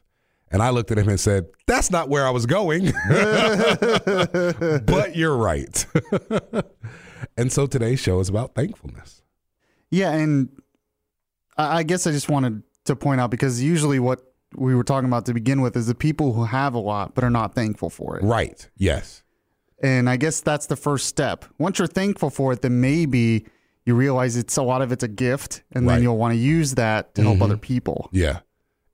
And 0.50 0.62
I 0.62 0.70
looked 0.70 0.90
at 0.90 0.96
him 0.98 1.10
and 1.10 1.20
said, 1.20 1.44
That's 1.66 1.90
not 1.90 2.08
where 2.08 2.26
I 2.26 2.30
was 2.30 2.46
going. 2.46 2.86
but 4.86 5.12
you're 5.14 5.36
right. 5.36 5.84
and 7.36 7.52
so 7.52 7.66
today's 7.66 8.00
show 8.00 8.20
is 8.20 8.30
about 8.30 8.54
thankfulness. 8.54 9.22
Yeah, 9.90 10.12
and 10.12 10.48
I 11.58 11.78
I 11.78 11.82
guess 11.82 12.06
I 12.06 12.12
just 12.12 12.30
wanted 12.30 12.62
to 12.86 12.96
point 12.96 13.20
out 13.20 13.30
because 13.30 13.62
usually 13.62 13.98
what 13.98 14.22
we 14.56 14.74
were 14.74 14.84
talking 14.84 15.08
about 15.08 15.26
to 15.26 15.34
begin 15.34 15.60
with 15.62 15.76
is 15.76 15.86
the 15.86 15.94
people 15.94 16.32
who 16.32 16.44
have 16.44 16.74
a 16.74 16.78
lot 16.78 17.14
but 17.14 17.24
are 17.24 17.30
not 17.30 17.54
thankful 17.54 17.90
for 17.90 18.18
it. 18.18 18.24
Right. 18.24 18.68
Yes. 18.76 19.22
And 19.82 20.08
I 20.08 20.16
guess 20.16 20.40
that's 20.40 20.66
the 20.66 20.76
first 20.76 21.06
step. 21.06 21.44
Once 21.58 21.78
you're 21.78 21.88
thankful 21.88 22.30
for 22.30 22.52
it, 22.52 22.62
then 22.62 22.80
maybe 22.80 23.46
you 23.84 23.94
realize 23.96 24.36
it's 24.36 24.56
a 24.56 24.62
lot 24.62 24.80
of 24.80 24.92
it's 24.92 25.02
a 25.02 25.08
gift, 25.08 25.64
and 25.72 25.86
Right. 25.86 25.94
then 25.94 26.02
you'll 26.04 26.16
want 26.18 26.32
to 26.34 26.38
use 26.38 26.74
that 26.76 27.14
to 27.16 27.22
help 27.22 27.42
other 27.42 27.56
people. 27.56 28.08
Yeah. 28.12 28.40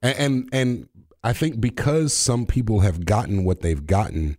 And, 0.01 0.17
and 0.17 0.49
and 0.51 0.89
I 1.23 1.33
think 1.33 1.59
because 1.61 2.13
some 2.13 2.45
people 2.47 2.79
have 2.79 3.05
gotten 3.05 3.43
what 3.43 3.59
they've 3.61 3.85
gotten, 3.85 4.37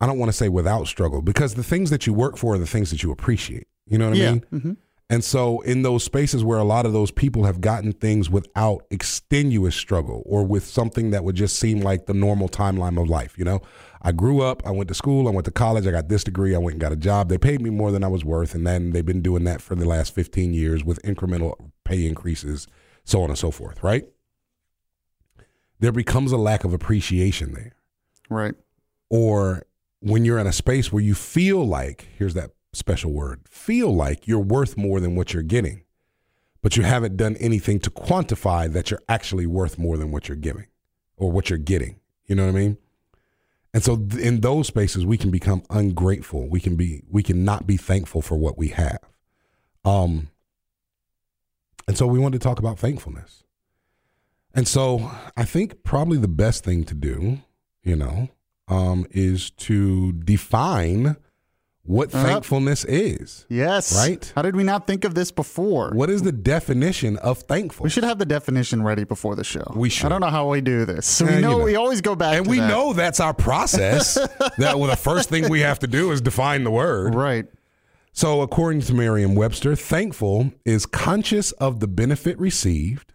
I 0.00 0.06
don't 0.06 0.18
want 0.18 0.28
to 0.28 0.36
say 0.36 0.48
without 0.50 0.86
struggle, 0.86 1.22
because 1.22 1.54
the 1.54 1.62
things 1.62 1.88
that 1.90 2.06
you 2.06 2.12
work 2.12 2.36
for 2.36 2.54
are 2.54 2.58
the 2.58 2.66
things 2.66 2.90
that 2.90 3.02
you 3.02 3.10
appreciate. 3.12 3.68
You 3.86 3.98
know 3.98 4.08
what 4.10 4.18
I 4.18 4.20
Yeah. 4.20 4.30
mean? 4.32 4.42
hmm 4.50 4.72
And 5.10 5.22
so, 5.22 5.60
in 5.60 5.82
those 5.82 6.04
spaces 6.04 6.42
where 6.42 6.58
a 6.58 6.64
lot 6.64 6.86
of 6.86 6.94
those 6.94 7.10
people 7.10 7.44
have 7.44 7.60
gotten 7.60 7.92
things 7.92 8.30
without 8.30 8.86
extenuous 8.90 9.76
struggle 9.76 10.22
or 10.24 10.42
with 10.44 10.64
something 10.64 11.10
that 11.10 11.22
would 11.22 11.36
just 11.36 11.58
seem 11.58 11.80
like 11.80 12.06
the 12.06 12.14
normal 12.14 12.48
timeline 12.48 13.00
of 13.00 13.10
life, 13.10 13.36
you 13.36 13.44
know, 13.44 13.60
I 14.00 14.12
grew 14.12 14.40
up, 14.40 14.66
I 14.66 14.70
went 14.70 14.88
to 14.88 14.94
school, 14.94 15.28
I 15.28 15.30
went 15.30 15.44
to 15.44 15.50
college, 15.50 15.86
I 15.86 15.90
got 15.90 16.08
this 16.08 16.24
degree, 16.24 16.54
I 16.54 16.58
went 16.58 16.74
and 16.74 16.80
got 16.80 16.92
a 16.92 16.96
job. 16.96 17.28
They 17.28 17.36
paid 17.36 17.60
me 17.60 17.68
more 17.70 17.92
than 17.92 18.02
I 18.02 18.08
was 18.08 18.24
worth. 18.24 18.54
And 18.54 18.66
then 18.66 18.92
they've 18.92 19.04
been 19.04 19.22
doing 19.22 19.44
that 19.44 19.60
for 19.60 19.74
the 19.74 19.84
last 19.84 20.14
15 20.14 20.54
years 20.54 20.82
with 20.82 21.00
incremental 21.02 21.54
pay 21.84 22.06
increases, 22.06 22.66
so 23.04 23.22
on 23.22 23.28
and 23.28 23.38
so 23.38 23.50
forth, 23.50 23.82
right? 23.82 24.04
There 25.78 25.92
becomes 25.92 26.32
a 26.32 26.36
lack 26.36 26.64
of 26.64 26.72
appreciation 26.72 27.52
there 27.54 27.72
Right. 28.30 28.54
or 29.10 29.66
when 30.00 30.24
you're 30.24 30.38
in 30.38 30.46
a 30.46 30.52
space 30.52 30.90
where 30.92 31.02
you 31.02 31.14
feel 31.14 31.64
like 31.66 32.08
here's 32.18 32.34
that 32.34 32.50
special 32.72 33.12
word 33.12 33.40
feel 33.48 33.94
like 33.94 34.26
you're 34.26 34.38
worth 34.38 34.76
more 34.76 35.00
than 35.00 35.14
what 35.14 35.32
you're 35.32 35.42
getting 35.42 35.82
but 36.62 36.76
you 36.76 36.84
haven't 36.84 37.16
done 37.16 37.36
anything 37.36 37.80
to 37.80 37.90
quantify 37.90 38.72
that 38.72 38.90
you're 38.90 39.02
actually 39.08 39.46
worth 39.46 39.78
more 39.78 39.96
than 39.96 40.12
what 40.12 40.28
you're 40.28 40.36
giving 40.36 40.66
or 41.16 41.30
what 41.30 41.50
you're 41.50 41.58
getting. 41.58 41.96
You 42.26 42.36
know 42.36 42.46
what 42.46 42.54
i 42.54 42.58
mean? 42.58 42.78
And 43.74 43.82
so 43.82 43.96
th- 43.96 44.22
in 44.22 44.40
those 44.40 44.68
spaces 44.68 45.04
we 45.04 45.18
can 45.18 45.30
become 45.30 45.64
ungrateful. 45.70 46.48
We 46.48 46.60
can 46.60 46.76
be 46.76 47.02
we 47.10 47.22
can 47.22 47.44
not 47.44 47.66
be 47.66 47.76
thankful 47.76 48.22
for 48.22 48.36
what 48.36 48.56
we 48.56 48.68
have. 48.68 49.00
Um 49.84 50.28
and 51.88 51.98
so 51.98 52.06
we 52.06 52.20
wanted 52.20 52.40
to 52.40 52.46
talk 52.46 52.60
about 52.60 52.78
thankfulness. 52.78 53.42
And 54.54 54.68
so 54.68 55.10
i 55.36 55.44
think 55.44 55.82
probably 55.82 56.18
the 56.18 56.28
best 56.28 56.62
thing 56.64 56.84
to 56.84 56.94
do 56.94 57.40
you 57.82 57.96
know 57.96 58.28
um, 58.68 59.06
is 59.10 59.50
to 59.50 60.12
define 60.12 61.16
what 61.84 62.14
Uh-huh. 62.14 62.24
thankfulness 62.24 62.84
is. 62.84 63.44
Yes. 63.48 63.94
Right? 63.96 64.32
How 64.36 64.42
did 64.42 64.54
we 64.54 64.62
not 64.62 64.86
think 64.86 65.04
of 65.04 65.14
this 65.14 65.30
before? 65.32 65.90
What 65.90 66.10
is 66.10 66.22
the 66.22 66.30
definition 66.32 67.16
of 67.18 67.38
thankful? 67.40 67.84
We 67.84 67.90
should 67.90 68.04
have 68.04 68.18
the 68.18 68.24
definition 68.26 68.82
ready 68.82 69.04
before 69.04 69.34
the 69.34 69.42
show. 69.44 69.72
We 69.74 69.88
should. 69.88 70.06
I 70.06 70.08
don't 70.10 70.20
know 70.20 70.28
how 70.30 70.48
we 70.48 70.60
do 70.60 70.84
this. 70.84 71.06
So 71.06 71.26
we 71.26 71.34
you 71.34 71.40
know, 71.40 71.58
know. 71.58 71.64
we 71.64 71.74
always 71.76 72.00
go 72.00 72.14
back 72.14 72.36
and 72.38 72.46
we 72.46 72.58
that. 72.60 72.68
know 72.68 72.92
that's 72.92 73.18
our 73.20 73.34
process. 73.34 74.14
that 74.58 74.78
well, 74.78 74.88
the 74.90 74.96
first 74.96 75.28
thing 75.28 75.48
we 75.48 75.60
have 75.60 75.80
to 75.80 75.86
do 75.88 76.12
is 76.12 76.20
define 76.20 76.62
the 76.64 76.70
word. 76.70 77.14
Right. 77.14 77.46
So, 78.14 78.42
according 78.42 78.82
to 78.82 78.94
Merriam 78.94 79.34
Webster, 79.34 79.74
thankful 79.74 80.52
is 80.66 80.84
conscious 80.84 81.50
of 81.52 81.80
the 81.80 81.88
benefit 81.88 82.38
received, 82.38 83.14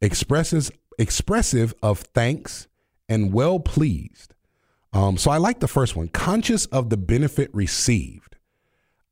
expresses 0.00 0.72
expressive 0.98 1.72
of 1.82 2.00
thanks, 2.00 2.66
and 3.08 3.32
well 3.32 3.60
pleased. 3.60 4.33
Um, 4.94 5.18
so, 5.18 5.30
I 5.30 5.36
like 5.38 5.60
the 5.60 5.68
first 5.68 5.96
one 5.96 6.08
conscious 6.08 6.66
of 6.66 6.88
the 6.88 6.96
benefit 6.96 7.50
received. 7.52 8.36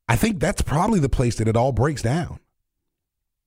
I 0.07 0.15
think 0.15 0.39
that's 0.39 0.61
probably 0.61 0.99
the 0.99 1.09
place 1.09 1.35
that 1.35 1.47
it 1.47 1.55
all 1.57 1.71
breaks 1.73 2.01
down. 2.01 2.39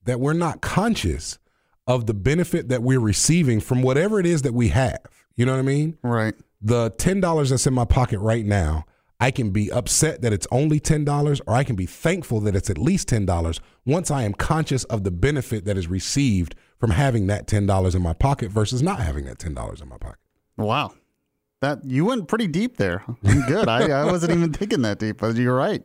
That 0.05 0.21
we're 0.21 0.35
not 0.35 0.61
conscious 0.61 1.38
of 1.87 2.07
the 2.07 2.14
benefit 2.14 2.69
that 2.69 2.83
we're 2.83 3.00
receiving 3.00 3.61
from 3.61 3.83
whatever 3.83 4.21
it 4.21 4.26
is 4.26 4.43
that 4.43 4.52
we 4.55 4.69
have. 4.69 5.00
You 5.35 5.47
know 5.47 5.52
what 5.52 5.59
I 5.59 5.62
mean? 5.62 5.99
Right. 6.02 6.35
the 6.61 6.90
ten 6.90 7.21
dollars 7.21 7.50
that's 7.50 7.66
in 7.66 7.75
my 7.75 7.85
pocket 7.85 8.19
right 8.19 8.45
now, 8.45 8.85
I 9.21 9.31
can 9.31 9.50
be 9.50 9.71
upset 9.73 10.21
that 10.23 10.33
it's 10.33 10.47
only 10.50 10.78
ten 10.81 11.05
dollars, 11.05 11.40
or 11.47 11.55
I 11.55 11.64
can 11.64 11.76
be 11.76 11.87
thankful 11.87 12.40
that 12.40 12.55
it's 12.57 12.69
at 12.71 12.78
least 12.78 13.09
ten 13.09 13.25
dollars. 13.26 13.61
Once 13.85 14.11
I 14.11 14.23
am 14.25 14.35
conscious 14.35 14.85
of 14.85 15.05
the 15.05 15.11
benefit 15.11 15.64
that 15.64 15.76
is 15.78 15.88
received 15.88 16.55
from 16.78 16.90
having 16.90 17.26
that 17.28 17.47
ten 17.47 17.66
dollars 17.66 17.95
in 17.95 18.02
my 18.02 18.12
pocket 18.12 18.50
versus 18.50 18.83
not 18.83 19.00
having 19.00 19.25
that 19.25 19.38
ten 19.38 19.55
dollars 19.55 19.81
in 19.81 19.88
my 19.88 19.97
pocket. 19.99 20.19
Wow. 20.57 20.93
That 21.63 21.85
you 21.85 22.05
went 22.05 22.29
pretty 22.29 22.47
deep 22.47 22.77
there. 22.77 23.03
Good. 23.23 23.69
I, 23.69 23.89
I 23.91 24.05
wasn't 24.05 24.33
even 24.33 24.53
thinking 24.53 24.83
that 24.83 24.99
deep, 24.99 25.19
but 25.19 25.37
you're 25.37 25.57
right. 25.57 25.83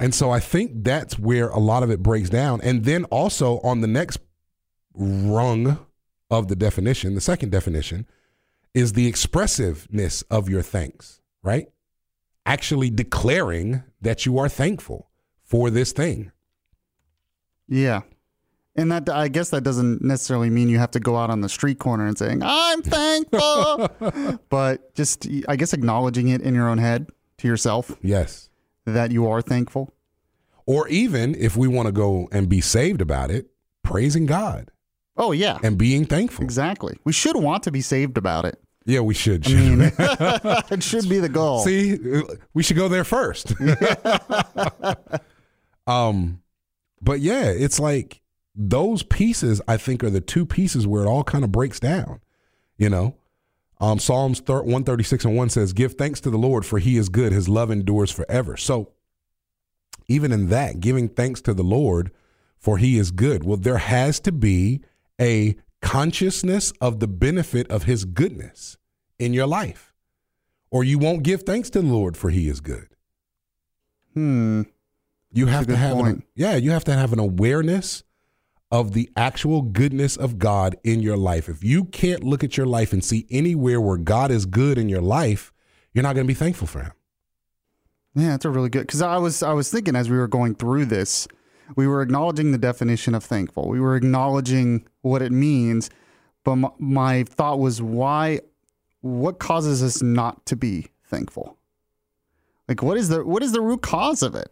And 0.00 0.14
so 0.14 0.30
I 0.30 0.40
think 0.40 0.84
that's 0.84 1.18
where 1.18 1.48
a 1.48 1.58
lot 1.58 1.82
of 1.82 1.90
it 1.90 2.02
breaks 2.02 2.30
down. 2.30 2.60
And 2.62 2.84
then 2.84 3.04
also 3.04 3.60
on 3.60 3.82
the 3.82 3.86
next 3.86 4.18
rung 4.94 5.78
of 6.30 6.48
the 6.48 6.56
definition, 6.56 7.14
the 7.14 7.20
second 7.20 7.52
definition, 7.52 8.06
is 8.74 8.94
the 8.94 9.06
expressiveness 9.06 10.22
of 10.22 10.48
your 10.48 10.62
thanks, 10.62 11.20
right? 11.42 11.68
Actually 12.46 12.90
declaring 12.90 13.82
that 14.00 14.26
you 14.26 14.38
are 14.38 14.48
thankful 14.48 15.10
for 15.44 15.70
this 15.70 15.92
thing. 15.92 16.32
Yeah. 17.68 18.00
And 18.74 18.90
that 18.90 19.08
I 19.10 19.28
guess 19.28 19.50
that 19.50 19.62
doesn't 19.64 20.00
necessarily 20.02 20.48
mean 20.48 20.68
you 20.70 20.78
have 20.78 20.92
to 20.92 21.00
go 21.00 21.16
out 21.16 21.28
on 21.28 21.42
the 21.42 21.48
street 21.48 21.78
corner 21.78 22.06
and 22.06 22.16
saying, 22.16 22.40
I'm 22.42 22.80
thankful. 22.80 23.90
but 24.48 24.94
just 24.94 25.26
I 25.46 25.56
guess 25.56 25.74
acknowledging 25.74 26.28
it 26.28 26.40
in 26.40 26.54
your 26.54 26.68
own 26.70 26.78
head 26.78 27.10
to 27.38 27.48
yourself 27.48 27.94
Yes. 28.00 28.48
that 28.86 29.10
you 29.12 29.26
are 29.28 29.42
thankful. 29.42 29.92
Or 30.64 30.88
even 30.88 31.34
if 31.34 31.54
we 31.56 31.68
want 31.68 31.86
to 31.86 31.92
go 31.92 32.28
and 32.32 32.48
be 32.48 32.60
saved 32.62 33.00
about 33.02 33.30
it, 33.30 33.50
praising 33.82 34.24
God 34.26 34.70
Oh 35.18 35.32
yeah. 35.32 35.58
and 35.62 35.76
being 35.76 36.06
thankful. 36.06 36.42
Exactly. 36.44 36.96
We 37.04 37.12
should 37.12 37.36
want 37.36 37.64
to 37.64 37.70
be 37.70 37.82
saved 37.82 38.16
about 38.16 38.46
it. 38.46 38.58
Yeah, 38.86 39.00
we 39.00 39.12
should. 39.12 39.46
I 39.46 39.52
mean, 39.52 39.80
it 39.98 40.82
should 40.82 41.08
be 41.10 41.18
the 41.20 41.28
goal. 41.28 41.58
See, 41.60 41.98
we 42.54 42.62
should 42.62 42.76
go 42.76 42.88
there 42.88 43.04
first. 43.04 43.52
um, 45.86 46.40
but 47.02 47.20
yeah, 47.20 47.44
it's 47.50 47.78
like 47.78 48.21
those 48.54 49.02
pieces. 49.02 49.60
I 49.66 49.76
think 49.76 50.02
are 50.04 50.10
the 50.10 50.20
two 50.20 50.46
pieces 50.46 50.86
where 50.86 51.04
it 51.04 51.08
all 51.08 51.24
kind 51.24 51.44
of 51.44 51.52
breaks 51.52 51.80
down. 51.80 52.20
You 52.76 52.90
know, 52.90 53.16
um, 53.80 53.98
Psalms 53.98 54.42
one 54.46 54.84
thirty 54.84 55.04
six 55.04 55.24
and 55.24 55.36
one 55.36 55.48
says, 55.50 55.72
"Give 55.72 55.94
thanks 55.94 56.20
to 56.22 56.30
the 56.30 56.38
Lord, 56.38 56.64
for 56.64 56.78
He 56.78 56.96
is 56.96 57.08
good; 57.08 57.32
His 57.32 57.48
love 57.48 57.70
endures 57.70 58.10
forever." 58.10 58.56
So, 58.56 58.92
even 60.08 60.32
in 60.32 60.48
that, 60.48 60.80
giving 60.80 61.08
thanks 61.08 61.40
to 61.42 61.54
the 61.54 61.62
Lord, 61.62 62.10
for 62.58 62.78
He 62.78 62.98
is 62.98 63.10
good. 63.10 63.44
Well, 63.44 63.56
there 63.56 63.78
has 63.78 64.20
to 64.20 64.32
be 64.32 64.80
a 65.20 65.56
consciousness 65.80 66.72
of 66.80 67.00
the 67.00 67.08
benefit 67.08 67.70
of 67.70 67.84
His 67.84 68.04
goodness 68.04 68.76
in 69.18 69.32
your 69.32 69.46
life 69.46 69.92
or 70.72 70.82
you 70.82 70.98
won't 70.98 71.22
give 71.22 71.42
thanks 71.42 71.70
to 71.70 71.82
the 71.82 71.86
Lord 71.86 72.16
for 72.16 72.30
he 72.30 72.48
is 72.48 72.60
good. 72.60 72.88
Hmm. 74.14 74.62
You 75.34 75.46
have 75.46 75.66
to 75.68 75.76
have 75.76 75.98
an, 75.98 76.24
yeah, 76.34 76.56
you 76.56 76.72
have 76.72 76.84
to 76.84 76.92
have 76.92 77.12
an 77.12 77.18
awareness 77.18 78.02
of 78.72 78.94
the 78.94 79.10
actual 79.14 79.60
goodness 79.60 80.16
of 80.16 80.38
God 80.38 80.76
in 80.82 81.02
your 81.02 81.18
life. 81.18 81.46
If 81.48 81.62
you 81.62 81.84
can't 81.84 82.24
look 82.24 82.42
at 82.42 82.56
your 82.56 82.64
life 82.64 82.94
and 82.94 83.04
see 83.04 83.26
anywhere 83.30 83.80
where 83.82 83.98
God 83.98 84.30
is 84.30 84.46
good 84.46 84.78
in 84.78 84.88
your 84.88 85.02
life, 85.02 85.52
you're 85.92 86.02
not 86.02 86.14
going 86.14 86.26
to 86.26 86.28
be 86.28 86.34
thankful 86.34 86.66
for 86.66 86.80
him. 86.80 86.92
Yeah, 88.14 88.30
that's 88.30 88.46
a 88.46 88.50
really 88.50 88.70
good 88.70 88.86
because 88.86 89.02
I 89.02 89.18
was 89.18 89.42
I 89.42 89.52
was 89.52 89.70
thinking 89.70 89.94
as 89.94 90.10
we 90.10 90.16
were 90.16 90.28
going 90.28 90.54
through 90.54 90.86
this, 90.86 91.28
we 91.76 91.86
were 91.86 92.02
acknowledging 92.02 92.52
the 92.52 92.58
definition 92.58 93.14
of 93.14 93.24
thankful. 93.24 93.68
We 93.68 93.80
were 93.80 93.94
acknowledging 93.94 94.86
what 95.02 95.22
it 95.22 95.32
means, 95.32 95.90
but 96.44 96.56
my, 96.56 96.70
my 96.78 97.24
thought 97.24 97.58
was 97.58 97.80
why, 97.80 98.40
what 99.00 99.38
causes 99.38 99.82
us 99.82 100.02
not 100.02 100.44
to 100.46 100.56
be 100.56 100.88
thankful? 101.04 101.58
Like 102.68 102.82
what 102.82 102.96
is 102.96 103.10
the 103.10 103.24
what 103.24 103.42
is 103.42 103.52
the 103.52 103.60
root 103.60 103.82
cause 103.82 104.22
of 104.22 104.34
it? 104.34 104.50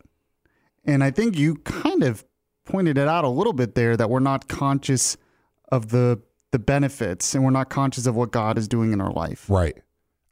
And 0.84 1.04
I 1.04 1.10
think 1.10 1.38
you 1.38 1.56
kind 1.56 2.02
of 2.02 2.24
pointed 2.70 2.98
it 2.98 3.08
out 3.08 3.24
a 3.24 3.28
little 3.28 3.52
bit 3.52 3.74
there 3.74 3.96
that 3.96 4.10
we're 4.10 4.20
not 4.20 4.48
conscious 4.48 5.16
of 5.70 5.88
the 5.88 6.20
the 6.52 6.58
benefits 6.58 7.34
and 7.34 7.44
we're 7.44 7.50
not 7.50 7.70
conscious 7.70 8.06
of 8.06 8.16
what 8.16 8.32
God 8.32 8.58
is 8.58 8.66
doing 8.66 8.92
in 8.92 9.00
our 9.00 9.12
life. 9.12 9.48
Right. 9.48 9.76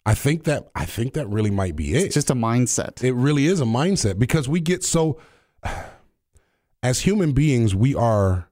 I 0.04 0.14
think 0.14 0.44
that 0.44 0.68
I 0.74 0.84
think 0.84 1.14
that 1.14 1.28
really 1.28 1.50
might 1.50 1.76
be 1.76 1.94
it. 1.94 2.06
It's 2.06 2.14
just 2.14 2.30
a 2.30 2.34
mindset. 2.34 3.04
It 3.04 3.12
really 3.12 3.46
is 3.46 3.60
a 3.60 3.64
mindset 3.64 4.18
because 4.18 4.48
we 4.48 4.60
get 4.60 4.82
so 4.82 5.20
as 6.82 7.00
human 7.00 7.32
beings 7.32 7.74
we 7.74 7.94
are 7.94 8.48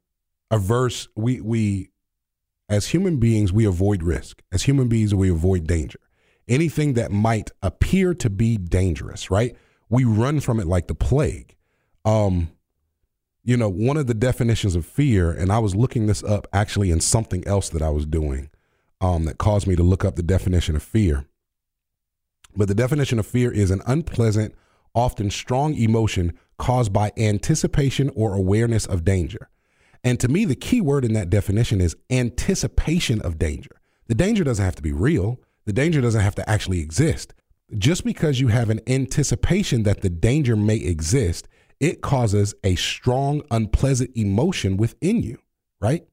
averse 0.50 1.08
we 1.16 1.40
we 1.40 1.90
as 2.68 2.88
human 2.88 3.18
beings 3.18 3.52
we 3.52 3.64
avoid 3.64 4.02
risk. 4.02 4.42
As 4.52 4.64
human 4.64 4.88
beings 4.88 5.14
we 5.14 5.30
avoid 5.30 5.66
danger. 5.66 6.00
Anything 6.48 6.94
that 6.94 7.10
might 7.10 7.50
appear 7.62 8.14
to 8.14 8.30
be 8.30 8.56
dangerous, 8.56 9.30
right? 9.30 9.56
We 9.88 10.04
run 10.04 10.40
from 10.40 10.60
it 10.60 10.66
like 10.66 10.88
the 10.88 10.94
plague. 10.94 11.56
Um 12.04 12.50
you 13.46 13.56
know, 13.56 13.68
one 13.68 13.96
of 13.96 14.08
the 14.08 14.14
definitions 14.14 14.74
of 14.74 14.84
fear 14.84 15.30
and 15.30 15.52
I 15.52 15.60
was 15.60 15.76
looking 15.76 16.06
this 16.06 16.22
up 16.24 16.48
actually 16.52 16.90
in 16.90 17.00
something 17.00 17.46
else 17.46 17.68
that 17.70 17.80
I 17.80 17.90
was 17.90 18.04
doing 18.04 18.50
um 19.00 19.24
that 19.24 19.38
caused 19.38 19.66
me 19.66 19.76
to 19.76 19.84
look 19.84 20.04
up 20.04 20.16
the 20.16 20.22
definition 20.22 20.74
of 20.74 20.82
fear. 20.82 21.24
But 22.56 22.66
the 22.66 22.74
definition 22.74 23.20
of 23.20 23.26
fear 23.26 23.52
is 23.52 23.70
an 23.70 23.82
unpleasant, 23.86 24.54
often 24.94 25.30
strong 25.30 25.74
emotion 25.74 26.36
caused 26.58 26.92
by 26.92 27.12
anticipation 27.16 28.10
or 28.16 28.34
awareness 28.34 28.84
of 28.84 29.04
danger. 29.04 29.48
And 30.02 30.18
to 30.20 30.28
me, 30.28 30.44
the 30.44 30.56
key 30.56 30.80
word 30.80 31.04
in 31.04 31.12
that 31.12 31.30
definition 31.30 31.80
is 31.80 31.96
anticipation 32.10 33.20
of 33.22 33.38
danger. 33.38 33.72
The 34.08 34.14
danger 34.14 34.42
doesn't 34.42 34.64
have 34.64 34.76
to 34.76 34.82
be 34.82 34.92
real, 34.92 35.40
the 35.66 35.72
danger 35.72 36.00
doesn't 36.00 36.20
have 36.20 36.34
to 36.36 36.50
actually 36.50 36.80
exist. 36.80 37.32
Just 37.76 38.04
because 38.04 38.40
you 38.40 38.48
have 38.48 38.70
an 38.70 38.80
anticipation 38.86 39.82
that 39.82 40.00
the 40.00 40.10
danger 40.10 40.56
may 40.56 40.76
exist, 40.76 41.46
it 41.80 42.00
causes 42.00 42.54
a 42.64 42.74
strong, 42.76 43.42
unpleasant 43.50 44.10
emotion 44.16 44.76
within 44.76 45.22
you, 45.22 45.38
right? 45.80 46.06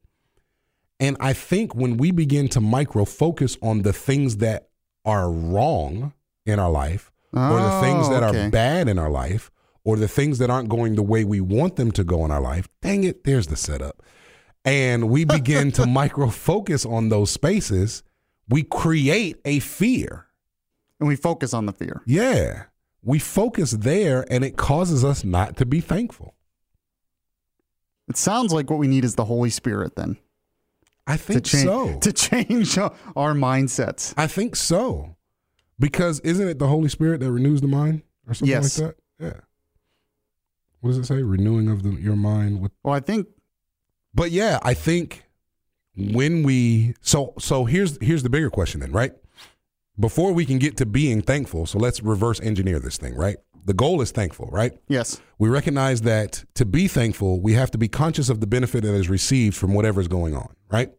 And 1.00 1.18
I 1.20 1.34
think 1.34 1.76
when 1.76 1.98
we 1.98 2.12
begin 2.12 2.48
to 2.50 2.62
micro 2.62 3.06
focus 3.06 3.58
on 3.62 3.82
the 3.82 3.94
things 3.94 4.38
that 4.38 4.70
are 5.06 5.30
wrong 5.32 6.14
in 6.46 6.60
our 6.60 6.72
life, 6.72 7.12
or 7.34 7.60
the 7.60 7.80
things 7.82 8.08
Oh, 8.08 8.12
that 8.12 8.24
okay. 8.24 8.46
are 8.46 8.50
bad 8.50 8.88
in 8.88 9.00
our 9.00 9.10
life, 9.10 9.50
or 9.84 9.98
the 9.98 10.08
things 10.08 10.38
that 10.38 10.50
aren't 10.50 10.70
going 10.70 10.96
the 10.96 11.02
way 11.04 11.24
we 11.26 11.42
want 11.42 11.76
them 11.78 11.92
to 11.94 12.04
go 12.04 12.24
in 12.26 12.32
our 12.32 12.40
life, 12.42 12.68
dang 12.82 13.04
it, 13.04 13.24
there's 13.24 13.48
the 13.48 13.56
setup. 13.58 14.04
And 14.64 15.10
we 15.10 15.26
begin 15.40 15.72
to 15.74 15.86
micro 15.86 16.30
focus 16.30 16.86
on 16.86 17.10
those 17.10 17.32
spaces, 17.32 18.04
we 18.48 18.64
create 18.64 19.38
a 19.46 19.60
fear. 19.60 20.28
and 21.00 21.08
we 21.08 21.16
focus 21.16 21.54
on 21.54 21.66
the 21.66 21.74
fear. 21.74 22.02
Yeah. 22.06 22.64
We 23.04 23.20
focus 23.20 23.72
there 23.72 24.26
and 24.32 24.44
it 24.44 24.56
causes 24.58 25.04
us 25.04 25.24
not 25.24 25.58
to 25.58 25.66
be 25.66 25.82
thankful. 25.82 26.36
It 28.08 28.18
sounds 28.18 28.54
like 28.54 28.70
what 28.70 28.80
we 28.80 28.88
need 28.88 29.04
is 29.06 29.16
the 29.16 29.26
Holy 29.26 29.50
Spirit 29.50 29.96
then 29.96 30.18
I 31.08 31.18
to 31.18 31.24
think 31.24 31.46
change 31.46 31.64
so. 31.66 32.00
to 32.00 32.14
change 32.14 32.78
our 33.16 33.34
mindsets. 33.34 34.14
I 34.18 34.28
think 34.28 34.56
so. 34.56 35.16
Because 35.80 36.20
isn't 36.22 36.48
it 36.48 36.60
the 36.60 36.68
Holy 36.68 36.90
Spirit 36.90 37.20
that 37.22 37.32
renews 37.32 37.62
the 37.62 37.68
mind 37.68 38.04
or 38.28 38.34
something 38.34 38.50
Yes. 38.52 38.80
like 38.80 38.96
that? 39.20 39.26
Yeah. 39.26 39.40
What 40.82 40.90
does 40.92 40.98
it 41.00 41.06
say? 41.06 41.24
Renewing 41.24 41.70
of 41.70 41.84
the, 41.84 41.92
your 41.92 42.16
mind 42.16 42.62
with 42.62 42.72
Well, 42.84 42.94
I 42.94 43.00
think 43.00 43.28
But 44.14 44.32
yeah, 44.32 44.60
I 44.64 44.74
think 44.74 45.24
when 45.96 46.44
we 46.44 46.96
so 47.02 47.34
so 47.40 47.66
here's 47.66 47.98
here's 48.02 48.24
the 48.24 48.30
bigger 48.30 48.50
question 48.50 48.80
then, 48.82 48.92
right? 48.92 49.14
Before 50.00 50.32
we 50.34 50.46
can 50.46 50.58
get 50.58 50.78
to 50.78 50.86
being 50.86 51.22
thankful, 51.22 51.66
so 51.66 51.78
let's 51.78 52.02
reverse 52.02 52.40
engineer 52.42 52.80
this 52.80 52.98
thing, 52.98 53.16
right? 53.16 53.38
The 53.66 53.74
goal 53.74 54.02
is 54.02 54.12
thankful, 54.12 54.50
right? 54.52 54.74
yes, 54.88 55.22
We 55.38 55.50
recognize 55.50 56.02
that 56.02 56.44
to 56.56 56.66
be 56.66 56.88
thankful, 56.88 57.40
we 57.40 57.54
have 57.54 57.72
to 57.72 57.78
be 57.78 57.88
conscious 57.88 58.28
of 58.30 58.40
the 58.42 58.48
benefit 58.48 58.84
that 58.84 58.94
is 58.94 59.08
received 59.08 59.56
from 59.56 59.74
whatever 59.74 60.02
is 60.02 60.08
going 60.08 60.36
on, 60.36 60.54
right? 60.70 60.92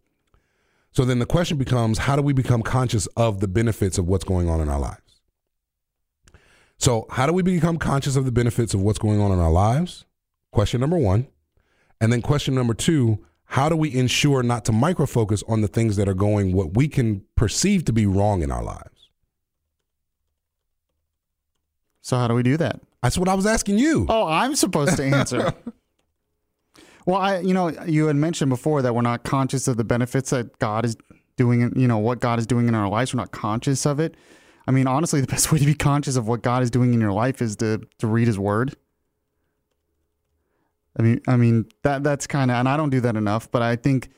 So 0.92 1.04
then 1.04 1.18
the 1.18 1.26
question 1.26 1.58
becomes 1.58 1.98
how 1.98 2.14
do 2.16 2.22
we 2.22 2.32
become 2.32 2.62
conscious 2.62 3.06
of 3.16 3.40
the 3.40 3.48
benefits 3.48 3.98
of 3.98 4.06
what's 4.06 4.24
going 4.24 4.48
on 4.48 4.60
in 4.60 4.68
our 4.68 4.78
lives? 4.78 5.00
So, 6.78 7.06
how 7.10 7.26
do 7.26 7.32
we 7.32 7.42
become 7.42 7.78
conscious 7.78 8.16
of 8.16 8.24
the 8.24 8.32
benefits 8.32 8.74
of 8.74 8.80
what's 8.80 8.98
going 8.98 9.20
on 9.20 9.32
in 9.32 9.38
our 9.38 9.50
lives? 9.50 10.04
Question 10.50 10.80
number 10.80 10.98
one. 10.98 11.28
And 12.00 12.12
then 12.12 12.20
question 12.22 12.54
number 12.54 12.74
two, 12.74 13.24
how 13.46 13.68
do 13.68 13.76
we 13.76 13.94
ensure 13.94 14.42
not 14.42 14.64
to 14.64 14.72
micro 14.72 15.06
focus 15.06 15.42
on 15.48 15.60
the 15.60 15.68
things 15.68 15.96
that 15.96 16.08
are 16.08 16.14
going 16.14 16.52
what 16.52 16.74
we 16.74 16.88
can 16.88 17.22
perceive 17.36 17.84
to 17.84 17.92
be 17.92 18.06
wrong 18.06 18.42
in 18.42 18.50
our 18.50 18.62
lives? 18.62 19.10
So 22.00 22.16
how 22.16 22.28
do 22.28 22.34
we 22.34 22.42
do 22.42 22.56
that? 22.58 22.80
That's 23.02 23.16
what 23.16 23.28
I 23.28 23.34
was 23.34 23.46
asking 23.46 23.78
you. 23.78 24.06
Oh, 24.08 24.26
I'm 24.26 24.54
supposed 24.56 24.96
to 24.96 25.04
answer. 25.04 25.54
well, 27.06 27.20
I 27.20 27.40
you 27.40 27.54
know, 27.54 27.70
you 27.86 28.06
had 28.06 28.16
mentioned 28.16 28.50
before 28.50 28.82
that 28.82 28.94
we're 28.94 29.02
not 29.02 29.24
conscious 29.24 29.68
of 29.68 29.76
the 29.76 29.84
benefits 29.84 30.30
that 30.30 30.58
God 30.58 30.84
is 30.84 30.96
doing, 31.36 31.72
you 31.78 31.88
know, 31.88 31.98
what 31.98 32.20
God 32.20 32.38
is 32.38 32.46
doing 32.46 32.68
in 32.68 32.74
our 32.74 32.88
lives. 32.88 33.14
We're 33.14 33.20
not 33.20 33.32
conscious 33.32 33.86
of 33.86 34.00
it. 34.00 34.16
I 34.66 34.70
mean, 34.70 34.86
honestly, 34.86 35.20
the 35.20 35.26
best 35.26 35.52
way 35.52 35.58
to 35.58 35.66
be 35.66 35.74
conscious 35.74 36.16
of 36.16 36.26
what 36.28 36.42
God 36.42 36.62
is 36.62 36.70
doing 36.70 36.94
in 36.94 37.00
your 37.00 37.12
life 37.12 37.40
is 37.40 37.56
to 37.56 37.80
to 37.98 38.06
read 38.06 38.26
his 38.26 38.38
word. 38.38 38.76
I 40.98 41.02
mean, 41.02 41.20
I 41.26 41.36
mean 41.36 41.66
that 41.82 42.02
that's 42.04 42.26
kind 42.26 42.50
of, 42.50 42.56
and 42.56 42.68
I 42.68 42.76
don't 42.76 42.90
do 42.90 43.00
that 43.00 43.16
enough. 43.16 43.50
But 43.50 43.62
I 43.62 43.76
think 43.76 44.10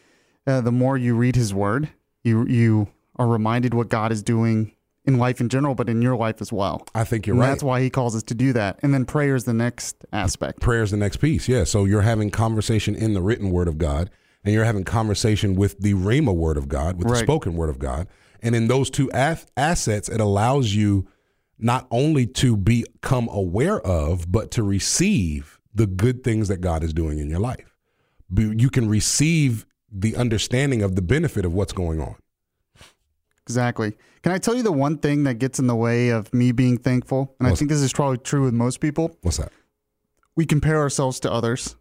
uh, 0.47 0.61
the 0.61 0.73
more 0.73 0.97
you 0.97 1.15
read 1.17 1.37
His 1.37 1.55
Word, 1.55 1.89
you 2.23 2.47
you 2.47 2.89
are 3.17 3.27
reminded 3.27 3.75
what 3.75 3.89
God 3.89 4.13
is 4.13 4.23
doing 4.23 4.73
in 5.07 5.19
life 5.19 5.41
in 5.41 5.49
general, 5.49 5.75
but 5.75 5.89
in 5.89 6.03
your 6.03 6.17
life 6.17 6.41
as 6.41 6.53
well. 6.53 6.85
I 6.95 7.05
think 7.05 7.27
you're 7.27 7.35
And 7.35 7.41
right. 7.41 7.49
That's 7.49 7.63
why 7.63 7.81
He 7.81 7.91
calls 7.91 8.15
us 8.17 8.23
to 8.25 8.35
do 8.35 8.53
that. 8.55 8.79
And 8.83 8.93
then 8.93 9.05
prayer 9.05 9.37
is 9.37 9.45
the 9.45 9.55
next 9.55 10.05
aspect. 10.13 10.61
prayer 10.61 10.83
is 10.83 10.91
the 10.91 10.97
next 10.97 11.19
piece. 11.19 11.49
Yeah. 11.49 11.65
So 11.65 11.85
you're 11.85 12.03
having 12.03 12.31
conversation 12.31 12.95
in 12.95 13.15
the 13.15 13.23
written 13.23 13.51
word 13.51 13.69
of 13.69 13.79
God, 13.79 14.11
and 14.45 14.53
you're 14.53 14.65
having 14.65 14.85
conversation 14.85 15.55
with 15.55 15.79
the 15.79 15.95
Rhema 15.95 16.35
word 16.35 16.57
of 16.57 16.69
God, 16.69 16.99
with 16.99 17.09
the 17.09 17.17
spoken 17.17 17.55
word 17.55 17.71
of 17.71 17.79
God. 17.79 18.09
And 18.43 18.55
in 18.55 18.69
those 18.69 18.91
two 18.91 19.11
af- 19.15 19.47
assets, 19.57 20.09
it 20.09 20.21
allows 20.21 20.75
you 20.75 21.09
not 21.59 21.87
only 21.91 22.27
to 22.27 22.57
become 22.57 23.29
aware 23.31 23.81
of, 23.81 24.31
but 24.31 24.51
to 24.53 24.63
receive 24.63 25.56
the 25.77 25.87
good 25.87 26.25
things 26.25 26.49
that 26.49 26.61
God 26.61 26.83
is 26.83 26.93
doing 26.93 27.19
in 27.19 27.31
your 27.31 27.39
life. 27.39 27.73
You 28.37 28.71
can 28.71 28.89
receive 28.89 29.65
the 29.93 30.17
understanding 30.17 30.83
of 30.83 30.97
the 30.97 31.03
benefit 31.03 31.45
of 31.45 31.53
what's 31.55 31.73
going 31.73 32.01
on. 32.01 32.17
Exactly. 33.43 33.97
Can 34.23 34.33
I 34.33 34.39
tell 34.39 34.57
you 34.57 34.63
the 34.65 34.73
one 34.73 34.99
thing 34.99 35.23
that 35.25 35.35
gets 35.35 35.59
in 35.61 35.69
the 35.69 35.77
way 35.77 36.09
of 36.09 36.33
me 36.35 36.51
being 36.51 36.79
thankful? 36.79 37.37
And 37.39 37.47
I 37.47 37.51
What's- 37.51 37.61
think 37.61 37.69
this 37.71 37.81
is 37.81 37.93
probably 37.93 38.19
true 38.19 38.43
with 38.43 38.55
most 38.55 38.81
people. 38.81 39.17
What's 39.23 39.37
that? 39.37 39.53
We 40.35 40.47
compare 40.47 40.81
ourselves 40.81 41.21
to 41.21 41.33
others. 41.33 41.77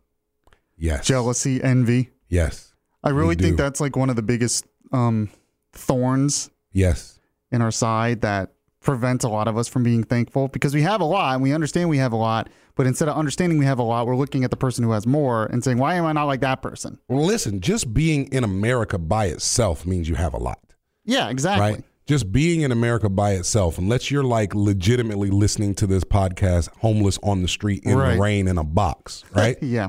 Yes. 0.78 1.06
Jealousy, 1.08 1.64
envy. 1.64 2.12
Yes. 2.30 2.74
I 3.04 3.10
really 3.10 3.36
think 3.36 3.58
that's 3.58 3.80
like 3.82 3.96
one 3.96 4.10
of 4.10 4.16
the 4.16 4.22
biggest 4.22 4.66
um, 4.92 5.30
thorns 5.74 6.50
Yes. 6.72 7.20
in 7.52 7.62
our 7.62 7.72
side 7.72 8.22
that 8.22 8.52
prevents 8.86 9.26
a 9.26 9.30
lot 9.30 9.48
of 9.50 9.58
us 9.58 9.68
from 9.68 9.84
being 9.84 10.04
thankful 10.04 10.48
because 10.48 10.74
we 10.74 10.82
have 10.84 11.02
a 11.02 11.06
lot 11.06 11.34
and 11.34 11.44
we 11.44 11.52
understand 11.52 11.90
we 11.90 11.98
have 11.98 12.14
a 12.14 12.18
lot, 12.18 12.50
but 12.76 12.88
instead 12.88 13.10
of 13.10 13.18
understanding 13.18 13.58
we 13.58 13.66
have 13.66 13.80
a 13.80 13.84
lot, 13.84 14.08
we're 14.08 14.16
looking 14.16 14.44
at 14.46 14.52
the 14.52 14.56
person 14.58 14.84
who 14.84 14.92
has 14.92 15.06
more 15.06 15.46
and 15.48 15.64
saying, 15.64 15.78
"Why 15.78 15.96
am 15.96 16.06
I 16.06 16.14
not 16.14 16.26
like 16.26 16.40
that 16.42 16.62
person?" 16.62 17.00
Well, 17.10 17.26
listen, 17.26 17.60
just 17.60 17.94
being 17.94 18.28
in 18.32 18.44
America 18.46 18.98
by 18.98 19.26
itself 19.26 19.86
means 19.86 20.08
you 20.08 20.16
have 20.16 20.34
a 20.34 20.38
lot. 20.38 20.60
Yeah, 21.04 21.30
exactly. 21.30 21.62
right? 21.74 21.84
Just 22.08 22.32
being 22.32 22.62
in 22.62 22.72
America 22.72 23.10
by 23.10 23.32
itself, 23.32 23.78
unless 23.80 24.12
you're 24.12 24.24
like 24.24 24.54
legitimately 24.54 25.32
listening 25.32 25.74
to 25.76 25.88
this 25.88 26.04
podcast, 26.04 26.70
homeless 26.80 27.18
on 27.24 27.42
the 27.42 27.48
street 27.48 27.84
in 27.84 27.98
Right. 27.98 28.14
the 28.14 28.22
rain 28.22 28.48
in 28.48 28.58
a 28.60 28.64
box, 28.64 29.24
right? 29.34 29.58
Yeah. 29.62 29.88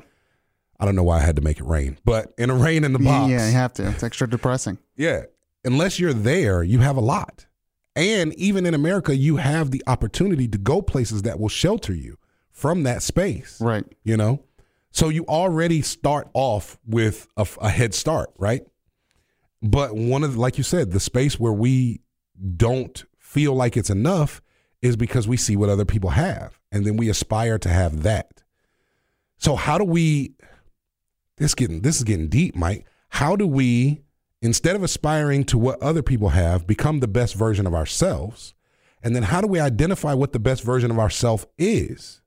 I 0.80 0.84
don't 0.86 0.94
know 0.96 1.02
why 1.04 1.18
I 1.18 1.20
had 1.22 1.36
to 1.36 1.42
make 1.42 1.58
it 1.58 1.64
rain, 1.64 1.98
but 2.04 2.32
in 2.38 2.50
a 2.50 2.54
rain 2.54 2.84
in 2.84 2.92
the 2.92 2.98
box, 2.98 3.30
yeah, 3.30 3.46
you 3.46 3.52
have 3.52 3.72
to. 3.74 3.88
It's 3.88 4.02
extra 4.02 4.28
depressing. 4.28 4.78
yeah. 4.96 5.22
Unless 5.64 5.98
you're 5.98 6.12
there, 6.12 6.62
you 6.62 6.78
have 6.78 6.96
a 6.96 7.00
lot, 7.00 7.46
and 7.96 8.32
even 8.34 8.66
in 8.66 8.74
America, 8.74 9.16
you 9.16 9.36
have 9.36 9.70
the 9.72 9.82
opportunity 9.86 10.46
to 10.48 10.58
go 10.58 10.82
places 10.82 11.22
that 11.22 11.40
will 11.40 11.48
shelter 11.48 11.94
you 11.94 12.18
from 12.52 12.84
that 12.84 13.02
space, 13.02 13.60
Right. 13.60 13.84
you 14.04 14.16
know. 14.16 14.42
So 14.92 15.08
you 15.08 15.24
already 15.26 15.82
start 15.82 16.28
off 16.32 16.78
with 16.86 17.26
a, 17.36 17.46
a 17.60 17.68
head 17.68 17.94
start, 17.94 18.30
right? 18.38 18.62
But 19.62 19.94
one 19.94 20.22
of 20.22 20.34
the, 20.34 20.40
like 20.40 20.58
you 20.58 20.64
said, 20.64 20.92
the 20.92 21.00
space 21.00 21.40
where 21.40 21.52
we 21.52 22.00
don't 22.56 23.04
feel 23.18 23.54
like 23.54 23.76
it's 23.76 23.90
enough 23.90 24.40
is 24.82 24.96
because 24.96 25.26
we 25.26 25.36
see 25.36 25.56
what 25.56 25.68
other 25.68 25.84
people 25.84 26.10
have 26.10 26.60
and 26.70 26.86
then 26.86 26.96
we 26.96 27.08
aspire 27.08 27.58
to 27.58 27.68
have 27.68 28.02
that. 28.04 28.42
So 29.38 29.56
how 29.56 29.78
do 29.78 29.84
we 29.84 30.34
this 31.36 31.54
getting 31.54 31.80
this 31.80 31.96
is 31.96 32.04
getting 32.04 32.28
deep, 32.28 32.54
Mike. 32.56 32.86
How 33.10 33.36
do 33.36 33.46
we 33.46 34.02
instead 34.42 34.76
of 34.76 34.82
aspiring 34.82 35.44
to 35.44 35.58
what 35.58 35.80
other 35.82 36.02
people 36.02 36.30
have, 36.30 36.66
become 36.66 37.00
the 37.00 37.08
best 37.08 37.34
version 37.34 37.66
of 37.66 37.74
ourselves? 37.74 38.54
And 39.02 39.14
then 39.14 39.24
how 39.24 39.40
do 39.40 39.46
we 39.46 39.60
identify 39.60 40.14
what 40.14 40.32
the 40.32 40.38
best 40.38 40.62
version 40.62 40.90
of 40.90 40.98
ourselves 40.98 41.46
is 41.58 42.20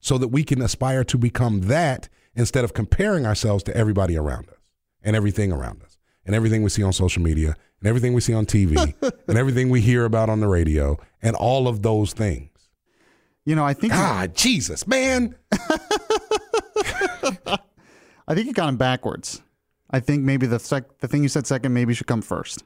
so 0.00 0.18
that 0.18 0.28
we 0.28 0.44
can 0.44 0.62
aspire 0.62 1.02
to 1.04 1.18
become 1.18 1.62
that 1.62 2.08
instead 2.34 2.64
of 2.64 2.74
comparing 2.74 3.26
ourselves 3.26 3.64
to 3.64 3.76
everybody 3.76 4.16
around 4.16 4.48
us 4.48 4.70
and 5.02 5.16
everything 5.16 5.52
around 5.52 5.82
us 5.82 5.98
and 6.24 6.34
everything 6.34 6.62
we 6.62 6.70
see 6.70 6.82
on 6.82 6.92
social 6.92 7.22
media 7.22 7.56
and 7.80 7.88
everything 7.88 8.12
we 8.14 8.20
see 8.20 8.34
on 8.34 8.46
TV 8.46 8.94
and 9.28 9.38
everything 9.38 9.70
we 9.70 9.80
hear 9.80 10.04
about 10.04 10.28
on 10.28 10.40
the 10.40 10.48
radio 10.48 10.98
and 11.22 11.34
all 11.34 11.66
of 11.66 11.82
those 11.82 12.12
things. 12.12 12.50
You 13.44 13.54
know, 13.54 13.64
I 13.64 13.74
think 13.74 13.92
God, 13.92 14.34
Jesus, 14.34 14.86
man. 14.86 15.36
I 18.28 18.34
think 18.34 18.46
you 18.46 18.52
got 18.52 18.68
him 18.68 18.76
backwards. 18.76 19.40
I 19.90 20.00
think 20.00 20.22
maybe 20.22 20.46
the 20.46 20.58
sec- 20.58 20.98
the 20.98 21.08
thing 21.08 21.22
you 21.22 21.28
said 21.28 21.46
second 21.46 21.72
maybe 21.72 21.94
should 21.94 22.06
come 22.06 22.22
first. 22.22 22.64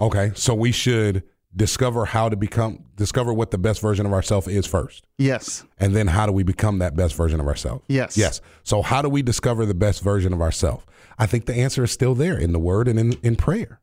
Okay, 0.00 0.32
so 0.34 0.54
we 0.54 0.72
should 0.72 1.22
discover 1.56 2.04
how 2.04 2.28
to 2.28 2.36
become 2.36 2.84
discover 2.96 3.32
what 3.32 3.50
the 3.50 3.58
best 3.58 3.80
version 3.80 4.06
of 4.06 4.12
ourselves 4.12 4.48
is 4.48 4.66
first. 4.66 5.04
Yes. 5.18 5.64
And 5.78 5.94
then 5.94 6.08
how 6.08 6.26
do 6.26 6.32
we 6.32 6.42
become 6.42 6.78
that 6.78 6.96
best 6.96 7.14
version 7.14 7.40
of 7.40 7.46
ourselves? 7.46 7.84
Yes. 7.88 8.16
Yes. 8.16 8.40
So 8.62 8.82
how 8.82 9.02
do 9.02 9.08
we 9.08 9.22
discover 9.22 9.64
the 9.66 9.74
best 9.74 10.02
version 10.02 10.32
of 10.32 10.40
ourselves? 10.40 10.84
I 11.18 11.26
think 11.26 11.46
the 11.46 11.54
answer 11.54 11.84
is 11.84 11.92
still 11.92 12.14
there 12.14 12.36
in 12.38 12.52
the 12.52 12.58
word 12.58 12.88
and 12.88 12.98
in, 12.98 13.12
in 13.22 13.36
prayer. 13.36 13.80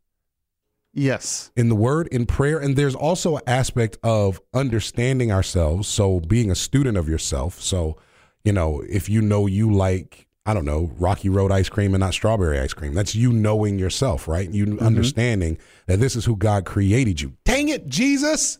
Yes. 0.93 1.51
In 1.55 1.69
the 1.69 1.75
word, 1.75 2.07
in 2.07 2.25
prayer. 2.25 2.59
And 2.59 2.75
there's 2.75 2.95
also 2.95 3.37
an 3.37 3.43
aspect 3.47 3.97
of 4.03 4.41
understanding 4.53 5.31
ourselves. 5.31 5.87
So 5.87 6.19
being 6.19 6.51
a 6.51 6.55
student 6.55 6.97
of 6.97 7.07
yourself. 7.07 7.61
So, 7.61 7.97
you 8.43 8.51
know, 8.51 8.83
if 8.89 9.07
you 9.07 9.21
know 9.21 9.47
you 9.47 9.71
like, 9.71 10.27
I 10.45 10.53
don't 10.53 10.65
know, 10.65 10.91
Rocky 10.97 11.29
Road 11.29 11.51
ice 11.51 11.69
cream 11.69 11.93
and 11.93 12.01
not 12.01 12.13
strawberry 12.13 12.59
ice 12.59 12.73
cream, 12.73 12.93
that's 12.93 13.13
you 13.13 13.31
knowing 13.31 13.77
yourself, 13.77 14.27
right? 14.27 14.49
You 14.49 14.77
understanding 14.79 15.57
that 15.85 15.99
this 15.99 16.15
is 16.15 16.25
who 16.25 16.35
God 16.35 16.65
created 16.65 17.21
you. 17.21 17.33
Dang 17.45 17.69
it, 17.69 17.87
Jesus. 17.87 18.57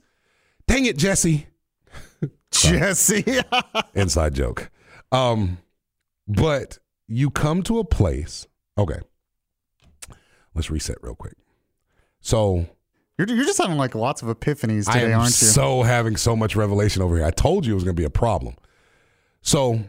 Dang 0.68 0.86
it, 0.86 0.98
Jesse. 0.98 1.48
Jesse. 2.52 3.26
inside 3.96 4.36
joke. 4.36 4.70
Um, 5.12 5.58
but 6.28 6.78
you 7.08 7.32
come 7.32 7.64
to 7.64 7.80
a 7.80 7.84
place. 7.84 8.48
Okay, 8.78 9.00
let's 10.54 10.70
reset 10.70 10.98
real 11.02 11.16
quick. 11.16 11.36
So 12.22 12.68
you're, 13.18 13.28
you're 13.28 13.46
just 13.46 13.62
having 13.62 13.78
like 13.78 13.96
lots 13.96 14.22
of 14.22 14.28
epiphanies 14.28 14.86
today, 14.86 15.14
aren't 15.14 15.30
you? 15.30 15.48
so 15.48 15.84
having 15.84 16.16
so 16.16 16.36
much 16.36 16.56
revelation 16.56 17.02
over 17.02 17.18
here. 17.18 17.26
I 17.26 17.32
told 17.32 17.66
you 17.66 17.74
it 17.74 17.76
was 17.76 17.84
going 17.84 17.96
to 17.96 18.00
be 18.00 18.06
a 18.06 18.10
problem. 18.10 18.56
So, 19.42 19.82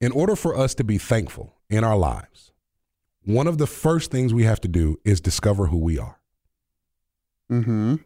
in 0.00 0.12
order 0.12 0.36
for 0.36 0.56
us 0.56 0.74
to 0.76 0.84
be 0.84 0.98
thankful 0.98 1.54
in 1.68 1.84
our 1.84 1.96
lives, 1.96 2.52
one 3.24 3.46
of 3.46 3.58
the 3.58 3.66
first 3.66 4.10
things 4.10 4.32
we 4.32 4.44
have 4.44 4.60
to 4.60 4.68
do 4.68 4.98
is 5.04 5.20
discover 5.20 5.66
who 5.66 5.78
we 5.78 5.98
are. 5.98 6.18
mm-hmm. 7.50 7.96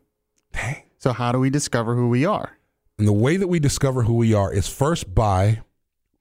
Dang. 0.52 0.83
So 0.98 1.12
how 1.12 1.33
do 1.33 1.38
we 1.38 1.50
discover 1.50 1.94
who 1.94 2.09
we 2.09 2.24
are? 2.24 2.59
And 2.98 3.09
the 3.09 3.12
way 3.12 3.37
that 3.37 3.48
we 3.48 3.59
discover 3.59 4.02
who 4.02 4.14
we 4.14 4.35
are 4.35 4.52
is 4.52 4.68
first 4.68 5.14
by 5.14 5.62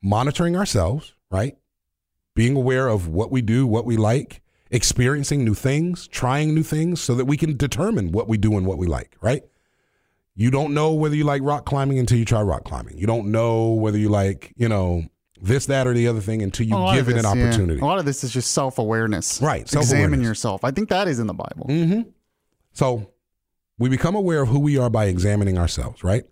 monitoring 0.01 0.55
ourselves, 0.55 1.13
right? 1.29 1.57
Being 2.33 2.55
aware 2.55 2.87
of 2.87 3.07
what 3.07 3.29
we 3.29 3.41
do, 3.41 3.67
what 3.67 3.85
we 3.85 3.97
like, 3.97 4.41
experiencing 4.71 5.43
new 5.43 5.53
things, 5.53 6.07
trying 6.07 6.55
new 6.55 6.63
things 6.63 7.01
so 7.01 7.13
that 7.15 7.25
we 7.25 7.37
can 7.37 7.57
determine 7.57 8.11
what 8.11 8.27
we 8.27 8.37
do 8.37 8.57
and 8.57 8.65
what 8.65 8.77
we 8.77 8.87
like, 8.87 9.15
right? 9.21 9.43
You 10.33 10.49
don't 10.49 10.73
know 10.73 10.93
whether 10.93 11.15
you 11.15 11.25
like 11.25 11.41
rock 11.43 11.65
climbing 11.65 11.99
until 11.99 12.17
you 12.17 12.25
try 12.25 12.41
rock 12.41 12.63
climbing. 12.63 12.97
You 12.97 13.05
don't 13.05 13.27
know 13.31 13.73
whether 13.73 13.97
you 13.97 14.09
like, 14.09 14.53
you 14.55 14.69
know, 14.69 15.03
this, 15.41 15.65
that, 15.65 15.87
or 15.87 15.93
the 15.93 16.07
other 16.07 16.21
thing 16.21 16.41
until 16.41 16.67
you 16.67 16.75
give 16.93 17.09
it 17.09 17.17
an 17.17 17.23
this, 17.23 17.23
yeah. 17.23 17.29
opportunity. 17.47 17.81
A 17.81 17.85
lot 17.85 17.99
of 17.99 18.05
this 18.05 18.23
is 18.23 18.31
just 18.31 18.51
self 18.51 18.77
awareness. 18.77 19.41
Right, 19.41 19.61
Examine 19.61 20.21
yourself. 20.21 20.63
I 20.63 20.71
think 20.71 20.89
that 20.89 21.07
is 21.07 21.19
in 21.19 21.27
the 21.27 21.33
Bible. 21.33 21.65
Mm-hmm. 21.67 22.09
So 22.73 23.11
we 23.77 23.89
become 23.89 24.15
aware 24.15 24.43
of 24.43 24.49
who 24.49 24.59
we 24.59 24.77
are 24.77 24.89
by 24.89 25.05
examining 25.05 25.57
ourselves, 25.57 26.03
right? 26.03 26.23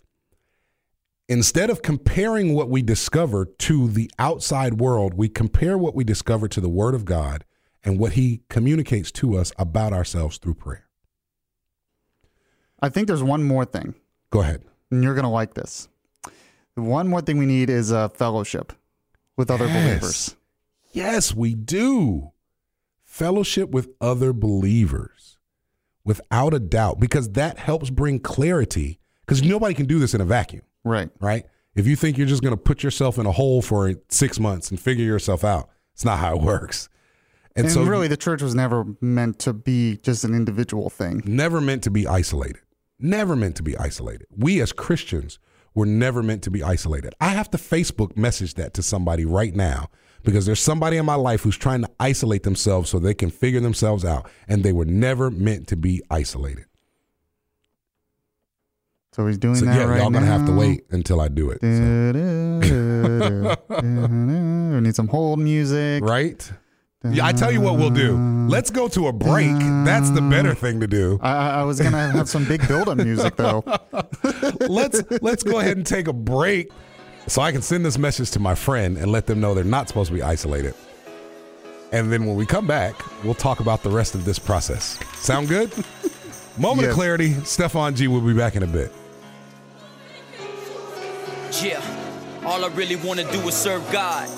Instead 1.28 1.70
of 1.70 1.82
comparing 1.82 2.54
what 2.54 2.68
we 2.68 2.82
discover 2.82 3.44
to 3.44 3.88
the 3.88 4.10
outside 4.18 4.74
world, 4.74 5.14
we 5.14 5.28
compare 5.28 5.76
what 5.78 5.94
we 5.94 6.02
discover 6.02 6.48
to 6.48 6.60
the 6.60 6.68
Word 6.68 6.94
of 6.94 7.04
God 7.04 7.44
and 7.84 7.98
what 7.98 8.12
He 8.12 8.42
communicates 8.48 9.10
to 9.12 9.36
us 9.36 9.52
about 9.58 9.92
ourselves 9.92 10.38
through 10.38 10.54
prayer. 10.54 10.88
I 12.80 12.88
think 12.88 13.06
there's 13.06 13.22
one 13.22 13.44
more 13.44 13.64
thing, 13.64 13.94
Go 14.30 14.40
ahead. 14.40 14.62
and 14.90 15.02
you're 15.02 15.14
going 15.14 15.24
to 15.24 15.28
like 15.30 15.54
this. 15.54 15.88
One 16.74 17.08
more 17.08 17.20
thing 17.20 17.36
we 17.36 17.46
need 17.46 17.68
is 17.68 17.90
a 17.90 18.08
fellowship 18.08 18.72
with 19.40 19.50
other 19.50 19.66
Yes. 19.66 19.88
believers. 20.00 20.36
Yes, 20.92 21.34
we 21.34 21.54
do. 21.54 22.30
Fellowship 23.04 23.70
with 23.70 23.88
other 24.00 24.32
believers, 24.32 25.38
without 26.04 26.54
a 26.54 26.60
doubt, 26.60 27.00
because 27.00 27.30
that 27.30 27.58
helps 27.58 27.90
bring 27.90 28.20
clarity. 28.20 29.00
Because 29.26 29.42
nobody 29.42 29.74
can 29.74 29.86
do 29.86 29.98
this 29.98 30.14
in 30.14 30.20
a 30.20 30.24
vacuum. 30.24 30.62
Right. 30.84 31.10
right? 31.20 31.44
If 31.74 31.86
you 31.86 31.96
think 31.96 32.18
you're 32.18 32.26
just 32.26 32.42
going 32.42 32.54
to 32.56 32.60
put 32.62 32.82
yourself 32.82 33.18
in 33.18 33.26
a 33.26 33.32
hole 33.32 33.62
for 33.62 33.94
six 34.08 34.38
months 34.40 34.70
and 34.70 34.78
figure 34.80 35.04
yourself 35.04 35.42
out, 35.44 35.70
it's 35.94 36.04
not 36.04 36.18
how 36.18 36.36
it 36.36 36.42
works. 36.42 36.88
And, 37.56 37.66
And 37.66 37.72
so, 37.72 37.82
really, 37.84 38.08
the 38.08 38.16
church 38.16 38.42
was 38.42 38.54
never 38.54 38.84
meant 39.00 39.38
to 39.40 39.52
be 39.52 39.96
just 39.98 40.24
an 40.24 40.34
individual 40.34 40.90
thing. 40.90 41.22
never 41.24 41.60
meant 41.60 41.82
to 41.84 41.90
be 41.90 42.06
isolated. 42.06 42.62
Never 42.98 43.34
meant 43.36 43.56
to 43.56 43.62
be 43.62 43.76
isolated. 43.76 44.26
We 44.36 44.60
as 44.60 44.72
Christians 44.72 45.38
were 45.74 45.86
never 45.86 46.22
meant 46.22 46.42
to 46.42 46.50
be 46.50 46.62
isolated. 46.62 47.14
I 47.20 47.28
have 47.28 47.50
to 47.50 47.58
Facebook 47.58 48.16
message 48.16 48.54
that 48.54 48.74
to 48.74 48.82
somebody 48.82 49.24
right 49.24 49.54
now 49.54 49.88
because 50.22 50.46
there's 50.46 50.60
somebody 50.60 50.96
in 50.96 51.06
my 51.06 51.14
life 51.14 51.42
who's 51.42 51.56
trying 51.56 51.82
to 51.82 51.90
isolate 51.98 52.42
themselves 52.42 52.90
so 52.90 52.98
they 52.98 53.14
can 53.14 53.30
figure 53.30 53.60
themselves 53.60 54.04
out, 54.04 54.28
and 54.48 54.62
they 54.62 54.72
were 54.72 54.84
never 54.84 55.30
meant 55.30 55.66
to 55.68 55.76
be 55.76 56.02
isolated. 56.10 56.66
So 59.12 59.26
he's 59.26 59.38
doing 59.38 59.56
So 59.56 59.64
that 59.64 59.74
yeah, 59.74 59.84
right 59.84 60.00
y'all 60.00 60.10
gonna 60.10 60.26
have 60.26 60.46
to 60.46 60.52
wait 60.52 60.84
until 60.90 61.20
I 61.20 61.28
do 61.28 61.50
it. 61.50 61.60
So, 61.62 61.68
we 63.82 64.80
need 64.80 64.94
some 64.94 65.08
hold 65.08 65.40
music. 65.40 66.04
right? 66.04 66.52
Yeah, 67.08 67.24
I 67.24 67.32
tell 67.32 67.50
you 67.50 67.62
what 67.62 67.78
we'll 67.78 67.88
do. 67.88 68.14
Let's 68.50 68.70
go 68.70 68.86
to 68.88 69.06
a 69.06 69.12
break. 69.12 69.56
That's 69.86 70.10
the 70.10 70.20
better 70.20 70.54
thing 70.54 70.80
to 70.80 70.86
do. 70.86 71.18
I, 71.22 71.32
I 71.32 71.48
I 71.60 71.62
was 71.62 71.80
gonna 71.80 72.10
have 72.10 72.28
some 72.28 72.44
big 72.44 72.66
build-up 72.68 72.98
music 72.98 73.36
though. 73.36 73.64
let's 74.68 75.02
let's 75.22 75.42
go 75.42 75.60
ahead 75.60 75.78
and 75.78 75.86
take 75.86 76.08
a 76.08 76.12
break 76.12 76.70
so 77.26 77.40
I 77.40 77.52
can 77.52 77.62
send 77.62 77.86
this 77.86 77.96
message 77.96 78.30
to 78.32 78.38
my 78.38 78.54
friend 78.54 78.98
and 78.98 79.10
let 79.10 79.26
them 79.26 79.40
know 79.40 79.54
they're 79.54 79.64
not 79.64 79.88
supposed 79.88 80.08
to 80.08 80.14
be 80.14 80.22
isolated. 80.22 80.74
And 81.90 82.12
then 82.12 82.26
when 82.26 82.36
we 82.36 82.44
come 82.44 82.66
back, 82.66 82.94
we'll 83.24 83.32
talk 83.34 83.60
about 83.60 83.82
the 83.82 83.90
rest 83.90 84.14
of 84.14 84.26
this 84.26 84.38
process. 84.38 84.98
Sound 85.14 85.48
good? 85.48 85.72
Moment 86.58 86.88
of 86.88 86.94
clarity. 86.94 87.32
Stefan 87.44 87.96
G 87.96 88.08
will 88.08 88.20
be 88.20 88.34
back 88.34 88.56
in 88.56 88.62
a 88.62 88.66
bit. 88.66 88.92
Yeah, 91.62 91.82
all 92.44 92.62
I 92.62 92.68
really 92.68 92.96
wanna 92.96 93.24
do 93.32 93.40
is 93.48 93.54
serve 93.54 93.90
God. 93.90 94.28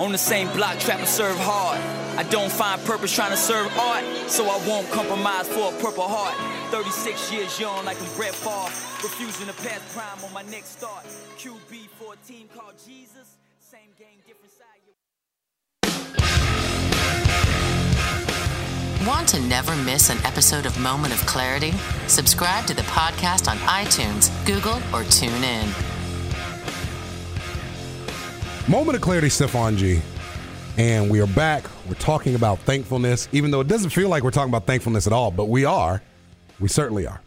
On 0.00 0.12
the 0.12 0.18
same 0.18 0.46
block, 0.56 0.78
trap 0.78 1.00
and 1.00 1.08
serve 1.08 1.36
hard. 1.38 1.80
I 2.16 2.24
don't 2.24 2.52
find 2.52 2.82
purpose 2.84 3.14
trying 3.14 3.30
to 3.30 3.36
serve 3.36 3.66
art, 3.78 4.04
so 4.28 4.44
I 4.44 4.60
won't 4.68 4.88
compromise 4.90 5.48
for 5.48 5.72
a 5.72 5.76
purple 5.82 6.06
heart. 6.06 6.34
36 6.70 7.32
years 7.32 7.58
young, 7.58 7.84
like 7.86 8.00
I'm 8.00 8.16
Brett 8.16 8.34
Favre, 8.34 8.70
refusing 9.02 9.46
to 9.46 9.54
pass 9.62 9.80
prime 9.94 10.22
on 10.24 10.32
my 10.32 10.42
next 10.50 10.78
start. 10.78 11.04
QB 11.38 11.88
for 11.98 12.12
a 12.12 12.16
team 12.26 12.48
called 12.54 12.74
Jesus, 12.86 13.38
same 13.58 13.92
game, 13.98 14.20
different 14.26 14.52
side. 14.52 14.62
Want 19.06 19.28
to 19.30 19.40
never 19.40 19.74
miss 19.76 20.10
an 20.10 20.18
episode 20.24 20.66
of 20.66 20.78
Moment 20.78 21.14
of 21.14 21.24
Clarity? 21.26 21.72
Subscribe 22.08 22.66
to 22.66 22.74
the 22.74 22.82
podcast 22.82 23.50
on 23.50 23.56
iTunes, 23.58 24.30
Google, 24.46 24.80
or 24.94 25.04
tune 25.04 25.42
in. 25.42 25.68
Moment 28.68 28.96
of 28.96 29.02
clarity, 29.02 29.30
Stefan 29.30 29.76
G. 29.76 30.02
And 30.78 31.10
we 31.10 31.20
are 31.20 31.26
back. 31.26 31.64
We're 31.86 31.94
talking 31.94 32.34
about 32.34 32.58
thankfulness, 32.60 33.28
even 33.32 33.50
though 33.50 33.60
it 33.60 33.68
doesn't 33.68 33.90
feel 33.90 34.08
like 34.08 34.22
we're 34.22 34.30
talking 34.30 34.50
about 34.50 34.66
thankfulness 34.66 35.06
at 35.06 35.12
all, 35.12 35.30
but 35.30 35.46
we 35.46 35.64
are. 35.64 36.02
We 36.60 36.68
certainly 36.68 37.06
are. 37.06 37.20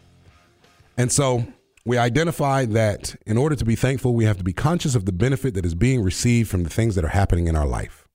And 0.97 1.11
so 1.11 1.45
we 1.85 1.97
identify 1.97 2.65
that 2.65 3.15
in 3.27 3.37
order 3.37 3.55
to 3.55 3.63
be 3.65 3.75
thankful, 3.75 4.15
we 4.15 4.25
have 4.25 4.37
to 4.37 4.43
be 4.43 4.53
conscious 4.53 4.95
of 4.95 5.05
the 5.05 5.11
benefit 5.11 5.53
that 5.53 5.65
is 5.65 5.75
being 5.75 6.01
received 6.01 6.49
from 6.49 6.63
the 6.63 6.69
things 6.69 6.95
that 6.95 7.05
are 7.05 7.09
happening 7.09 7.47
in 7.47 7.55
our 7.55 7.67
life. 7.67 8.07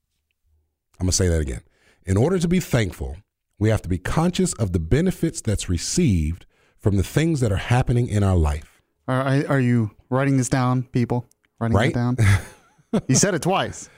I'm 0.98 1.04
going 1.06 1.10
to 1.12 1.16
say 1.16 1.28
that 1.28 1.40
again. 1.40 1.60
In 2.04 2.16
order 2.16 2.38
to 2.38 2.48
be 2.48 2.58
thankful, 2.58 3.16
we 3.58 3.68
have 3.68 3.82
to 3.82 3.88
be 3.88 3.98
conscious 3.98 4.52
of 4.54 4.72
the 4.72 4.80
benefits 4.80 5.40
that's 5.40 5.68
received 5.68 6.44
from 6.78 6.96
the 6.96 7.02
things 7.04 7.40
that 7.40 7.52
are 7.52 7.56
happening 7.56 8.08
in 8.08 8.24
our 8.24 8.36
life. 8.36 8.82
Are, 9.06 9.46
are 9.46 9.60
you 9.60 9.92
writing 10.08 10.38
this 10.38 10.48
down, 10.48 10.82
people? 10.84 11.28
Writing 11.60 11.76
Right. 11.76 11.90
it 11.90 11.94
down. 11.94 12.16
you 13.08 13.14
said 13.14 13.34
it 13.34 13.42
twice. 13.42 13.88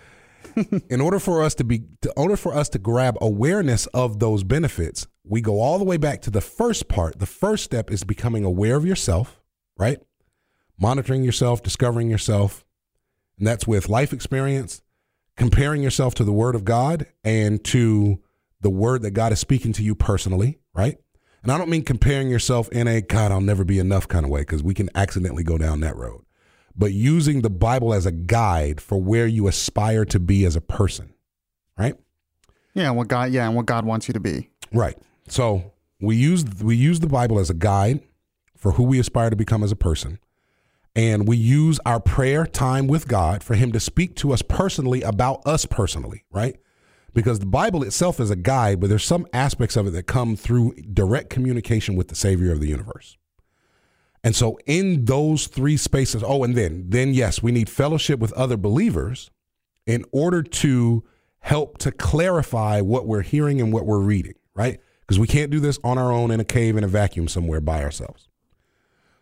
In 0.88 1.00
order 1.00 1.18
for 1.18 1.42
us 1.42 1.54
to 1.54 1.64
be 1.64 1.84
in 2.02 2.10
order 2.16 2.36
for 2.36 2.54
us 2.54 2.68
to 2.70 2.78
grab 2.78 3.16
awareness 3.20 3.86
of 3.88 4.18
those 4.18 4.44
benefits 4.44 5.06
we 5.24 5.40
go 5.40 5.60
all 5.60 5.78
the 5.78 5.84
way 5.84 5.96
back 5.96 6.20
to 6.22 6.30
the 6.30 6.40
first 6.40 6.88
part. 6.88 7.20
The 7.20 7.26
first 7.26 7.62
step 7.64 7.90
is 7.90 8.04
becoming 8.04 8.44
aware 8.44 8.76
of 8.76 8.84
yourself 8.84 9.40
right? 9.78 10.00
Monitoring 10.78 11.24
yourself 11.24 11.62
discovering 11.62 12.10
yourself. 12.10 12.64
And 13.38 13.46
that's 13.46 13.66
with 13.66 13.88
life 13.88 14.12
experience 14.12 14.82
comparing 15.36 15.82
yourself 15.82 16.14
to 16.14 16.24
the 16.24 16.32
word 16.32 16.54
of 16.54 16.64
god 16.64 17.06
and 17.24 17.62
to 17.64 18.20
the 18.60 18.70
word 18.70 19.02
that 19.02 19.12
god 19.12 19.32
is 19.32 19.40
speaking 19.40 19.72
to 19.72 19.82
you 19.82 19.94
personally 19.94 20.58
right? 20.74 20.98
And 21.42 21.50
i 21.50 21.58
don't 21.58 21.70
mean 21.70 21.82
comparing 21.82 22.28
yourself 22.28 22.68
in 22.68 22.86
a 22.86 23.00
god 23.00 23.32
i'll 23.32 23.40
never 23.40 23.64
be 23.64 23.78
enough 23.78 24.06
kind 24.06 24.24
of 24.24 24.30
way 24.30 24.42
because 24.42 24.62
we 24.62 24.74
can 24.74 24.90
accidentally 24.94 25.42
go 25.42 25.58
down 25.58 25.80
that 25.80 25.96
road 25.96 26.24
but 26.76 26.92
using 26.92 27.42
the 27.42 27.50
Bible 27.50 27.92
as 27.92 28.06
a 28.06 28.12
guide 28.12 28.80
for 28.80 29.00
where 29.00 29.26
you 29.26 29.48
aspire 29.48 30.04
to 30.06 30.18
be 30.18 30.44
as 30.44 30.56
a 30.56 30.60
person, 30.60 31.12
right? 31.78 31.94
Yeah, 32.74 32.88
and 32.88 32.96
what 32.96 33.08
God 33.08 33.32
yeah, 33.32 33.46
and 33.46 33.54
what 33.54 33.66
God 33.66 33.84
wants 33.84 34.08
you 34.08 34.14
to 34.14 34.20
be. 34.20 34.50
Right. 34.72 34.96
So 35.28 35.72
we 36.00 36.16
use 36.16 36.44
we 36.62 36.76
use 36.76 37.00
the 37.00 37.06
Bible 37.06 37.38
as 37.38 37.50
a 37.50 37.54
guide 37.54 38.00
for 38.56 38.72
who 38.72 38.84
we 38.84 38.98
aspire 38.98 39.30
to 39.30 39.36
become 39.36 39.62
as 39.62 39.72
a 39.72 39.76
person, 39.76 40.18
and 40.94 41.28
we 41.28 41.36
use 41.36 41.78
our 41.84 42.00
prayer 42.00 42.46
time 42.46 42.86
with 42.86 43.08
God 43.08 43.42
for 43.42 43.54
Him 43.54 43.72
to 43.72 43.80
speak 43.80 44.16
to 44.16 44.32
us 44.32 44.42
personally 44.42 45.02
about 45.02 45.46
us 45.46 45.66
personally, 45.66 46.24
right? 46.30 46.56
Because 47.14 47.40
the 47.40 47.46
Bible 47.46 47.82
itself 47.82 48.20
is 48.20 48.30
a 48.30 48.36
guide, 48.36 48.80
but 48.80 48.88
there's 48.88 49.04
some 49.04 49.26
aspects 49.34 49.76
of 49.76 49.86
it 49.86 49.90
that 49.90 50.04
come 50.04 50.34
through 50.34 50.74
direct 50.94 51.28
communication 51.28 51.94
with 51.94 52.08
the 52.08 52.14
Savior 52.14 52.52
of 52.52 52.60
the 52.60 52.68
universe. 52.68 53.18
And 54.24 54.36
so 54.36 54.58
in 54.66 55.04
those 55.04 55.46
three 55.48 55.76
spaces, 55.76 56.22
oh, 56.24 56.44
and 56.44 56.54
then 56.54 56.84
then 56.88 57.12
yes, 57.12 57.42
we 57.42 57.52
need 57.52 57.68
fellowship 57.68 58.20
with 58.20 58.32
other 58.34 58.56
believers 58.56 59.30
in 59.86 60.04
order 60.12 60.42
to 60.42 61.04
help 61.40 61.78
to 61.78 61.90
clarify 61.90 62.80
what 62.80 63.06
we're 63.06 63.22
hearing 63.22 63.60
and 63.60 63.72
what 63.72 63.84
we're 63.84 64.00
reading, 64.00 64.34
right? 64.54 64.80
Because 65.00 65.18
we 65.18 65.26
can't 65.26 65.50
do 65.50 65.58
this 65.58 65.78
on 65.82 65.98
our 65.98 66.12
own 66.12 66.30
in 66.30 66.38
a 66.38 66.44
cave 66.44 66.76
in 66.76 66.84
a 66.84 66.88
vacuum 66.88 67.26
somewhere 67.26 67.60
by 67.60 67.82
ourselves. 67.82 68.28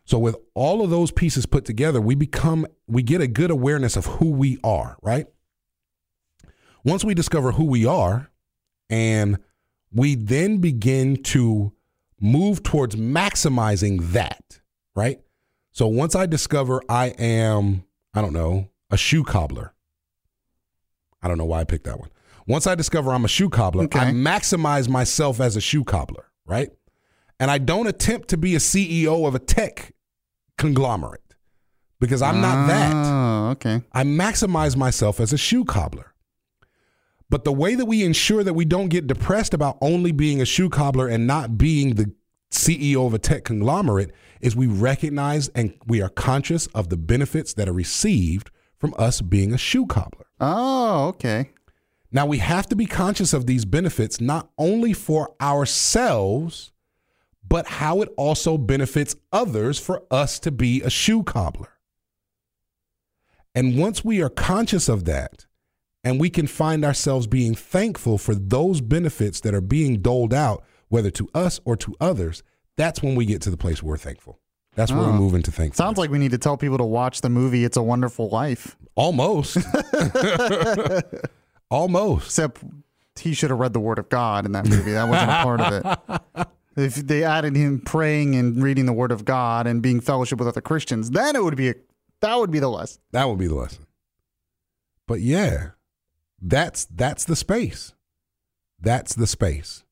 So 0.04 0.18
with 0.18 0.36
all 0.54 0.82
of 0.82 0.90
those 0.90 1.12
pieces 1.12 1.46
put 1.46 1.64
together, 1.64 2.00
we 2.00 2.14
become 2.14 2.66
we 2.86 3.02
get 3.02 3.20
a 3.20 3.26
good 3.26 3.50
awareness 3.50 3.96
of 3.96 4.06
who 4.06 4.30
we 4.30 4.58
are, 4.62 4.96
right? 5.02 5.26
Once 6.84 7.04
we 7.04 7.14
discover 7.14 7.52
who 7.52 7.64
we 7.64 7.86
are 7.86 8.30
and 8.88 9.38
we 9.92 10.14
then 10.14 10.58
begin 10.58 11.22
to 11.22 11.72
move 12.20 12.62
towards 12.62 12.96
maximizing 12.96 14.12
that, 14.12 14.59
right? 15.00 15.20
So 15.72 15.86
once 15.86 16.14
I 16.14 16.26
discover 16.26 16.82
I 16.88 17.06
am, 17.18 17.84
I 18.12 18.20
don't 18.20 18.34
know, 18.34 18.68
a 18.90 18.96
shoe 18.96 19.24
cobbler. 19.24 19.72
I 21.22 21.28
don't 21.28 21.38
know 21.38 21.44
why 21.46 21.60
I 21.60 21.64
picked 21.64 21.84
that 21.84 21.98
one. 21.98 22.10
Once 22.46 22.66
I 22.66 22.74
discover 22.74 23.12
I'm 23.12 23.24
a 23.24 23.28
shoe 23.28 23.48
cobbler, 23.48 23.84
Okay. 23.84 23.98
I 23.98 24.12
maximize 24.12 24.88
myself 24.88 25.40
as 25.40 25.56
a 25.56 25.60
shoe 25.60 25.84
cobbler, 25.84 26.26
right? 26.44 26.70
And 27.38 27.50
I 27.50 27.58
don't 27.58 27.86
attempt 27.86 28.28
to 28.28 28.36
be 28.36 28.54
a 28.54 28.58
CEO 28.58 29.26
of 29.26 29.34
a 29.34 29.38
tech 29.38 29.94
conglomerate 30.58 31.34
because 31.98 32.20
I'm 32.20 32.40
not 32.40 32.66
that. 32.66 32.92
Oh, 32.94 33.50
okay. 33.52 33.82
I 33.92 34.02
maximize 34.02 34.76
myself 34.76 35.20
as 35.20 35.32
a 35.32 35.38
shoe 35.38 35.64
cobbler. 35.64 36.12
But 37.30 37.44
the 37.44 37.52
way 37.52 37.76
that 37.76 37.86
we 37.86 38.02
ensure 38.04 38.42
that 38.42 38.54
we 38.54 38.64
don't 38.64 38.88
get 38.88 39.06
depressed 39.06 39.54
about 39.54 39.78
only 39.80 40.12
being 40.12 40.42
a 40.42 40.44
shoe 40.44 40.68
cobbler 40.68 41.06
and 41.08 41.26
not 41.26 41.56
being 41.56 41.94
the 41.94 42.12
CEO 42.50 43.06
of 43.06 43.14
a 43.14 43.18
tech 43.18 43.44
conglomerate 43.44 44.12
is 44.40 44.56
we 44.56 44.66
recognize 44.66 45.48
and 45.50 45.74
we 45.86 46.02
are 46.02 46.08
conscious 46.08 46.66
of 46.68 46.88
the 46.88 46.96
benefits 46.96 47.54
that 47.54 47.68
are 47.68 47.72
received 47.72 48.50
from 48.76 48.94
us 48.98 49.20
being 49.20 49.52
a 49.52 49.58
shoe 49.58 49.86
cobbler. 49.86 50.26
Oh, 50.40 51.08
okay. 51.08 51.50
Now 52.10 52.26
we 52.26 52.38
have 52.38 52.66
to 52.68 52.76
be 52.76 52.86
conscious 52.86 53.32
of 53.32 53.46
these 53.46 53.64
benefits 53.64 54.20
not 54.20 54.50
only 54.58 54.92
for 54.92 55.34
ourselves, 55.40 56.72
but 57.46 57.66
how 57.66 58.00
it 58.00 58.12
also 58.16 58.58
benefits 58.58 59.16
others 59.32 59.78
for 59.78 60.02
us 60.10 60.38
to 60.40 60.50
be 60.50 60.82
a 60.82 60.90
shoe 60.90 61.22
cobbler. 61.22 61.72
And 63.54 63.76
once 63.78 64.04
we 64.04 64.22
are 64.22 64.28
conscious 64.28 64.88
of 64.88 65.04
that, 65.04 65.46
and 66.02 66.18
we 66.18 66.30
can 66.30 66.46
find 66.46 66.84
ourselves 66.84 67.26
being 67.26 67.54
thankful 67.54 68.16
for 68.16 68.34
those 68.34 68.80
benefits 68.80 69.40
that 69.40 69.54
are 69.54 69.60
being 69.60 70.00
doled 70.00 70.32
out, 70.32 70.64
whether 70.90 71.10
to 71.12 71.28
us 71.34 71.58
or 71.64 71.74
to 71.76 71.94
others, 72.00 72.42
that's 72.76 73.02
when 73.02 73.14
we 73.14 73.24
get 73.24 73.40
to 73.42 73.50
the 73.50 73.56
place 73.56 73.82
where 73.82 73.90
we're 73.92 73.96
thankful. 73.96 74.38
That's 74.76 74.92
where 74.92 75.00
we 75.00 75.06
Oh. 75.08 75.12
move 75.14 75.34
into 75.34 75.50
thankfulness. 75.50 75.78
Sounds 75.78 75.98
like 75.98 76.10
we 76.10 76.18
need 76.18 76.30
to 76.32 76.38
tell 76.38 76.56
people 76.56 76.78
to 76.78 76.84
watch 76.84 77.22
the 77.22 77.28
movie 77.30 77.64
It's 77.64 77.76
a 77.76 77.82
Wonderful 77.82 78.28
Life. 78.28 78.76
almost, 78.94 79.56
almost. 81.70 82.26
Except 82.26 82.62
he 83.18 83.34
should 83.34 83.50
have 83.50 83.58
read 83.58 83.72
the 83.72 83.80
Word 83.80 83.98
of 83.98 84.08
God 84.08 84.46
in 84.46 84.52
that 84.52 84.68
movie. 84.68 84.92
That 84.92 85.08
wasn't 85.08 85.30
a 85.30 85.42
part 85.42 85.60
of 85.60 86.20
it. 86.36 86.46
If 86.76 86.94
they 86.94 87.24
added 87.24 87.56
him 87.56 87.80
praying 87.80 88.36
and 88.36 88.62
reading 88.62 88.86
the 88.86 88.92
Word 88.92 89.10
of 89.10 89.24
God 89.24 89.66
and 89.66 89.82
being 89.82 90.00
fellowship 90.00 90.38
with 90.38 90.46
other 90.46 90.60
Christians, 90.60 91.10
then 91.10 91.34
it 91.34 91.42
would 91.42 91.56
be 91.56 91.70
a, 91.70 91.74
that 92.20 92.36
would 92.36 92.52
be 92.52 92.60
the 92.60 92.70
lesson. 92.70 93.02
That 93.10 93.28
would 93.28 93.38
be 93.38 93.48
the 93.48 93.56
lesson. 93.56 93.86
But 95.08 95.20
yeah, 95.20 95.70
that's 96.40 96.84
that's 96.86 97.24
the 97.24 97.34
space. 97.34 97.92
That's 98.80 99.14
the 99.16 99.26
space. 99.26 99.82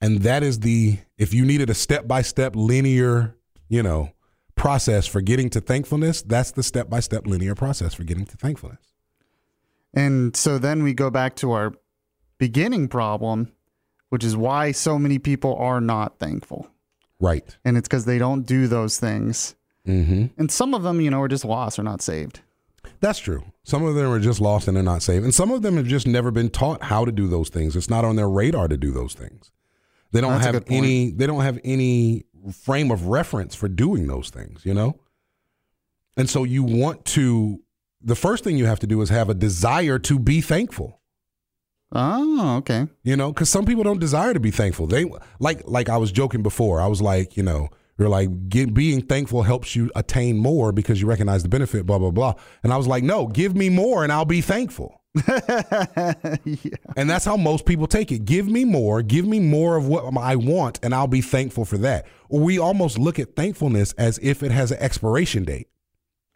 And 0.00 0.22
that 0.22 0.42
is 0.42 0.60
the 0.60 0.98
if 1.16 1.32
you 1.32 1.44
needed 1.44 1.70
a 1.70 1.74
step 1.74 2.06
by 2.06 2.22
step 2.22 2.54
linear, 2.54 3.36
you 3.68 3.82
know, 3.82 4.10
process 4.56 5.06
for 5.06 5.20
getting 5.20 5.50
to 5.50 5.60
thankfulness, 5.60 6.22
that's 6.22 6.52
the 6.52 6.62
step 6.62 6.88
by 6.88 7.00
step 7.00 7.26
linear 7.26 7.54
process 7.54 7.94
for 7.94 8.04
getting 8.04 8.26
to 8.26 8.36
thankfulness. 8.36 8.94
And 9.94 10.36
so 10.36 10.58
then 10.58 10.82
we 10.82 10.92
go 10.92 11.10
back 11.10 11.36
to 11.36 11.52
our 11.52 11.72
beginning 12.38 12.88
problem, 12.88 13.52
which 14.08 14.24
is 14.24 14.36
why 14.36 14.72
so 14.72 14.98
many 14.98 15.18
people 15.18 15.54
are 15.56 15.80
not 15.80 16.18
thankful. 16.18 16.68
Right. 17.20 17.56
And 17.64 17.76
it's 17.76 17.88
because 17.88 18.04
they 18.04 18.18
don't 18.18 18.42
do 18.42 18.66
those 18.66 18.98
things. 18.98 19.54
Mm-hmm. 19.86 20.26
And 20.38 20.50
some 20.50 20.74
of 20.74 20.82
them, 20.82 21.00
you 21.00 21.10
know, 21.10 21.22
are 21.22 21.28
just 21.28 21.44
lost 21.44 21.78
or 21.78 21.82
not 21.82 22.02
saved. 22.02 22.40
That's 23.00 23.18
true. 23.18 23.44
Some 23.62 23.84
of 23.84 23.94
them 23.94 24.10
are 24.10 24.20
just 24.20 24.40
lost 24.40 24.68
and 24.68 24.76
they're 24.76 24.82
not 24.82 25.02
saved. 25.02 25.24
And 25.24 25.34
some 25.34 25.50
of 25.50 25.62
them 25.62 25.76
have 25.76 25.86
just 25.86 26.06
never 26.06 26.30
been 26.30 26.50
taught 26.50 26.82
how 26.84 27.04
to 27.04 27.12
do 27.12 27.28
those 27.28 27.48
things. 27.48 27.76
It's 27.76 27.90
not 27.90 28.04
on 28.04 28.16
their 28.16 28.28
radar 28.28 28.68
to 28.68 28.76
do 28.76 28.90
those 28.90 29.14
things. 29.14 29.50
They 30.14 30.20
don't 30.20 30.40
That's 30.40 30.46
have 30.46 30.64
any 30.68 31.10
they 31.10 31.26
don't 31.26 31.42
have 31.42 31.58
any 31.64 32.24
frame 32.52 32.92
of 32.92 33.08
reference 33.08 33.56
for 33.56 33.68
doing 33.68 34.06
those 34.06 34.30
things, 34.30 34.64
you 34.64 34.72
know? 34.72 35.00
And 36.16 36.30
so 36.30 36.44
you 36.44 36.62
want 36.62 37.04
to 37.06 37.60
the 38.00 38.14
first 38.14 38.44
thing 38.44 38.56
you 38.56 38.66
have 38.66 38.78
to 38.78 38.86
do 38.86 39.02
is 39.02 39.08
have 39.08 39.28
a 39.28 39.34
desire 39.34 39.98
to 39.98 40.18
be 40.20 40.40
thankful. 40.40 41.00
Oh, 41.90 42.58
okay. 42.58 42.86
You 43.02 43.16
know, 43.16 43.32
because 43.32 43.50
some 43.50 43.64
people 43.66 43.82
don't 43.82 43.98
desire 43.98 44.32
to 44.32 44.38
be 44.38 44.52
thankful. 44.52 44.86
They 44.86 45.10
like 45.40 45.62
like 45.66 45.88
I 45.88 45.96
was 45.96 46.12
joking 46.12 46.44
before. 46.44 46.80
I 46.80 46.86
was 46.86 47.02
like, 47.02 47.36
you 47.36 47.42
know, 47.42 47.68
you're 47.98 48.08
like 48.08 48.48
get, 48.48 48.72
being 48.72 49.02
thankful 49.02 49.42
helps 49.42 49.74
you 49.74 49.90
attain 49.96 50.38
more 50.38 50.70
because 50.70 51.00
you 51.00 51.08
recognize 51.08 51.42
the 51.42 51.48
benefit. 51.48 51.86
Blah 51.86 51.98
blah 51.98 52.12
blah. 52.12 52.34
And 52.62 52.72
I 52.72 52.76
was 52.76 52.86
like, 52.86 53.02
no, 53.02 53.26
give 53.26 53.56
me 53.56 53.68
more 53.68 54.04
and 54.04 54.12
I'll 54.12 54.24
be 54.24 54.42
thankful. 54.42 55.00
Yeah. 55.14 56.14
And 56.96 57.08
that's 57.08 57.24
how 57.24 57.36
most 57.36 57.66
people 57.66 57.86
take 57.86 58.12
it. 58.12 58.24
Give 58.24 58.48
me 58.48 58.64
more, 58.64 59.02
give 59.02 59.26
me 59.26 59.40
more 59.40 59.76
of 59.76 59.86
what 59.86 60.16
I 60.16 60.36
want, 60.36 60.80
and 60.82 60.94
I'll 60.94 61.06
be 61.06 61.20
thankful 61.20 61.64
for 61.64 61.78
that. 61.78 62.06
Or 62.28 62.40
we 62.40 62.58
almost 62.58 62.98
look 62.98 63.18
at 63.18 63.36
thankfulness 63.36 63.92
as 63.94 64.18
if 64.22 64.42
it 64.42 64.50
has 64.50 64.70
an 64.70 64.78
expiration 64.78 65.44
date. 65.44 65.68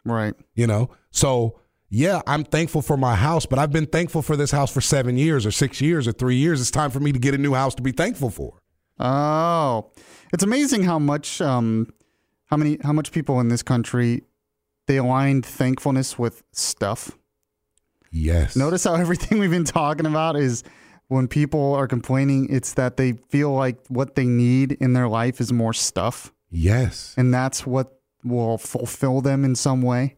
Right. 0.05 0.33
You 0.55 0.67
know, 0.67 0.89
so 1.11 1.59
yeah, 1.89 2.21
I'm 2.27 2.43
thankful 2.43 2.81
for 2.81 2.97
my 2.97 3.15
house, 3.15 3.45
but 3.45 3.59
I've 3.59 3.71
been 3.71 3.87
thankful 3.87 4.21
for 4.21 4.35
this 4.35 4.51
house 4.51 4.71
for 4.71 4.81
seven 4.81 5.17
years 5.17 5.45
or 5.45 5.51
six 5.51 5.81
years 5.81 6.07
or 6.07 6.11
three 6.11 6.35
years. 6.35 6.61
It's 6.61 6.71
time 6.71 6.91
for 6.91 6.99
me 6.99 7.11
to 7.11 7.19
get 7.19 7.33
a 7.33 7.37
new 7.37 7.53
house 7.53 7.75
to 7.75 7.81
be 7.81 7.91
thankful 7.91 8.29
for. 8.29 8.61
Oh, 8.99 9.91
it's 10.33 10.43
amazing 10.43 10.83
how 10.83 10.99
much, 10.99 11.41
um, 11.41 11.87
how 12.45 12.57
many, 12.57 12.77
how 12.83 12.93
much 12.93 13.11
people 13.11 13.39
in 13.39 13.47
this 13.47 13.63
country 13.63 14.23
they 14.87 14.97
aligned 14.97 15.45
thankfulness 15.45 16.17
with 16.17 16.43
stuff. 16.51 17.11
Yes. 18.11 18.55
Notice 18.55 18.83
how 18.83 18.95
everything 18.95 19.39
we've 19.39 19.49
been 19.51 19.63
talking 19.63 20.05
about 20.05 20.35
is 20.35 20.63
when 21.07 21.27
people 21.27 21.73
are 21.75 21.87
complaining, 21.87 22.47
it's 22.49 22.73
that 22.75 22.97
they 22.97 23.13
feel 23.29 23.51
like 23.53 23.77
what 23.87 24.15
they 24.15 24.25
need 24.25 24.73
in 24.73 24.93
their 24.93 25.07
life 25.07 25.39
is 25.41 25.51
more 25.51 25.73
stuff, 25.73 26.31
Yes. 26.51 27.13
and 27.17 27.33
that's 27.33 27.65
what 27.65 27.99
will 28.23 28.57
fulfill 28.57 29.21
them 29.21 29.43
in 29.45 29.55
some 29.55 29.81
way. 29.81 30.17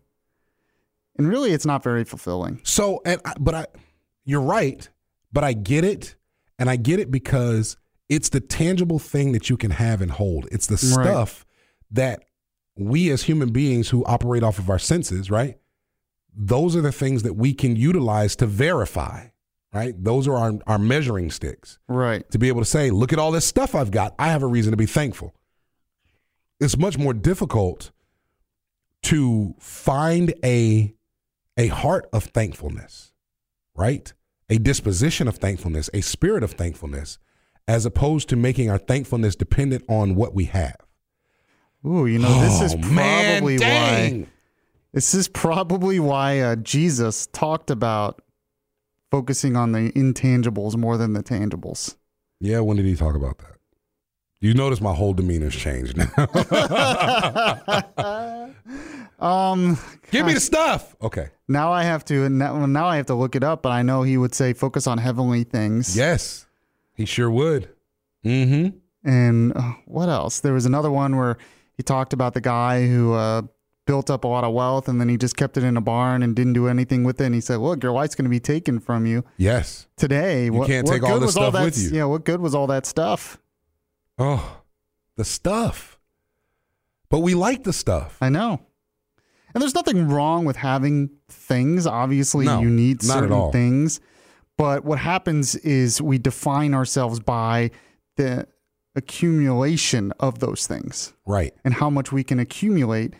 And 1.17 1.27
really, 1.27 1.51
it's 1.51 1.65
not 1.65 1.83
very 1.83 2.03
fulfilling. 2.03 2.59
So, 2.63 3.01
and 3.05 3.21
I, 3.25 3.33
but 3.39 3.53
I, 3.55 3.65
you're 4.25 4.41
right, 4.41 4.87
but 5.31 5.43
I 5.43 5.53
get 5.53 5.83
it, 5.83 6.15
and 6.57 6.69
I 6.69 6.75
get 6.77 6.99
it 6.99 7.11
because 7.11 7.77
it's 8.09 8.29
the 8.29 8.39
tangible 8.41 8.99
thing 8.99 9.31
that 9.33 9.49
you 9.49 9.55
can 9.57 9.71
have 9.71 10.01
and 10.01 10.11
hold. 10.11 10.47
It's 10.51 10.67
the 10.67 10.73
Right. 10.95 11.05
stuff 11.05 11.45
that 11.91 12.23
we 12.77 13.09
as 13.11 13.23
human 13.23 13.51
beings 13.51 13.89
who 13.89 14.03
operate 14.05 14.43
off 14.43 14.57
of 14.59 14.69
our 14.69 14.79
senses, 14.79 15.29
right? 15.29 15.57
Those 16.35 16.75
are 16.75 16.81
the 16.81 16.91
things 16.91 17.23
that 17.23 17.33
we 17.33 17.53
can 17.53 17.75
utilize 17.75 18.35
to 18.37 18.45
verify, 18.45 19.27
right? 19.73 19.93
Those 20.01 20.27
are 20.27 20.35
our, 20.35 20.53
our 20.67 20.79
measuring 20.79 21.29
sticks 21.31 21.77
Right. 21.87 22.29
to 22.31 22.39
be 22.39 22.47
able 22.47 22.61
to 22.61 22.65
say, 22.65 22.89
look 22.89 23.11
at 23.13 23.19
all 23.19 23.31
this 23.31 23.45
stuff 23.45 23.75
I've 23.75 23.91
got. 23.91 24.15
I 24.17 24.29
have 24.29 24.43
a 24.43 24.47
reason 24.47 24.71
to 24.71 24.77
be 24.77 24.85
thankful. 24.85 25.35
It's 26.59 26.77
much 26.77 26.97
more 26.97 27.13
difficult 27.13 27.91
to 29.03 29.55
find 29.59 30.33
a 30.43 30.93
a 31.57 31.67
heart 31.67 32.07
of 32.13 32.25
thankfulness, 32.25 33.11
right? 33.75 34.13
A 34.49 34.57
disposition 34.57 35.27
of 35.27 35.37
thankfulness, 35.37 35.89
a 35.93 36.01
spirit 36.01 36.43
of 36.43 36.51
thankfulness, 36.51 37.17
as 37.67 37.85
opposed 37.85 38.29
to 38.29 38.35
making 38.35 38.69
our 38.69 38.77
thankfulness 38.77 39.35
dependent 39.35 39.83
on 39.89 40.15
what 40.15 40.33
we 40.33 40.45
have. 40.45 40.77
Ooh, 41.85 42.05
you 42.05 42.19
know, 42.19 42.39
this 42.41 42.61
is 42.61 42.73
Oh, 42.73 42.77
man, 42.89 43.39
probably 43.41 43.57
why. 43.59 44.27
This 44.93 45.13
is 45.13 45.27
probably 45.27 45.99
why 45.99 46.39
uh, 46.39 46.55
Jesus 46.57 47.27
talked 47.27 47.71
about 47.71 48.21
focusing 49.09 49.55
on 49.55 49.71
the 49.71 49.91
intangibles 49.93 50.75
more 50.75 50.97
than 50.97 51.13
the 51.13 51.23
tangibles. 51.23 51.95
Yeah, 52.39 52.59
when 52.59 52.77
did 52.77 52.85
he 52.85 52.95
talk 52.95 53.15
about 53.15 53.37
that? 53.39 53.55
You 54.39 54.53
notice 54.53 54.81
my 54.81 54.93
whole 54.93 55.13
demeanor's 55.13 55.55
changed 55.55 55.97
now. 55.97 56.11
Um, 59.21 59.77
Give 60.09 60.25
me 60.25 60.33
the 60.33 60.39
stuff. 60.39 60.95
Okay. 61.01 61.29
now 61.47 61.71
I 61.71 61.83
have 61.83 62.03
to 62.05 62.27
now, 62.27 62.65
now 62.65 62.87
I 62.87 62.97
have 62.97 63.05
to 63.05 63.13
look 63.13 63.35
it 63.35 63.43
up, 63.43 63.61
but 63.61 63.71
I 63.71 63.83
know 63.83 64.01
he 64.01 64.17
would 64.17 64.33
say 64.33 64.53
focus 64.53 64.87
on 64.87 64.97
heavenly 64.97 65.43
things. 65.43 65.95
Yes, 65.95 66.47
he 66.95 67.05
sure 67.05 67.29
would. 67.29 67.69
Mm-hmm. 68.25 68.77
And 69.07 69.55
uh, 69.55 69.73
what 69.85 70.09
else? 70.09 70.39
There 70.39 70.53
was 70.53 70.65
another 70.65 70.89
one 70.89 71.17
where 71.17 71.37
he 71.77 71.83
talked 71.83 72.13
about 72.13 72.33
the 72.33 72.41
guy 72.41 72.87
who 72.87 73.13
uh, 73.13 73.43
built 73.91 74.09
up 74.09 74.23
a 74.23 74.27
lot 74.27 74.45
of 74.45 74.53
wealth 74.53 74.87
and 74.87 75.01
then 75.01 75.09
he 75.09 75.17
just 75.17 75.35
kept 75.35 75.57
it 75.57 75.65
in 75.65 75.75
a 75.75 75.81
barn 75.81 76.23
and 76.23 76.33
didn't 76.33 76.53
do 76.53 76.67
anything 76.69 77.03
with 77.03 77.19
it. 77.19 77.25
And 77.25 77.35
he 77.35 77.41
said, 77.41 77.57
"Look, 77.57 77.83
your 77.83 77.91
life's 77.91 78.15
going 78.15 78.23
to 78.23 78.29
be 78.29 78.39
taken 78.39 78.79
from 78.79 79.05
you 79.05 79.25
Yes. 79.35 79.87
today. 79.97 80.45
You 80.45 80.63
can't 80.65 80.87
take 80.87 81.03
all 81.03 81.09
good 81.19 81.23
this 81.23 81.27
was 81.35 81.37
all 81.37 81.43
stuff 81.51 81.53
that, 81.55 81.65
with 81.65 81.77
you." 81.77 81.89
Yeah, 81.97 82.05
what 82.05 82.23
good 82.23 82.39
was 82.39 82.55
all 82.55 82.67
that 82.67 82.85
stuff? 82.85 83.37
Oh, 84.17 84.61
the 85.17 85.25
stuff. 85.25 85.99
But 87.09 87.19
we 87.19 87.33
like 87.33 87.65
the 87.65 87.73
stuff. 87.73 88.17
I 88.21 88.29
know. 88.29 88.61
And 89.53 89.61
there's 89.61 89.75
nothing 89.75 90.07
wrong 90.07 90.45
with 90.45 90.55
having 90.55 91.09
things. 91.27 91.85
Obviously, 91.85 92.45
No, 92.45 92.61
you 92.61 92.69
need 92.69 93.01
certain 93.03 93.33
all. 93.33 93.51
things. 93.51 93.99
But 94.57 94.85
what 94.85 94.99
happens 94.99 95.55
is 95.57 96.01
we 96.01 96.17
define 96.17 96.73
ourselves 96.73 97.19
by 97.19 97.71
the 98.15 98.47
accumulation 98.95 100.13
of 100.21 100.39
those 100.39 100.65
things 100.67 101.11
Right. 101.25 101.53
and 101.65 101.73
how 101.73 101.89
much 101.89 102.13
we 102.13 102.23
can 102.23 102.39
accumulate. 102.39 103.13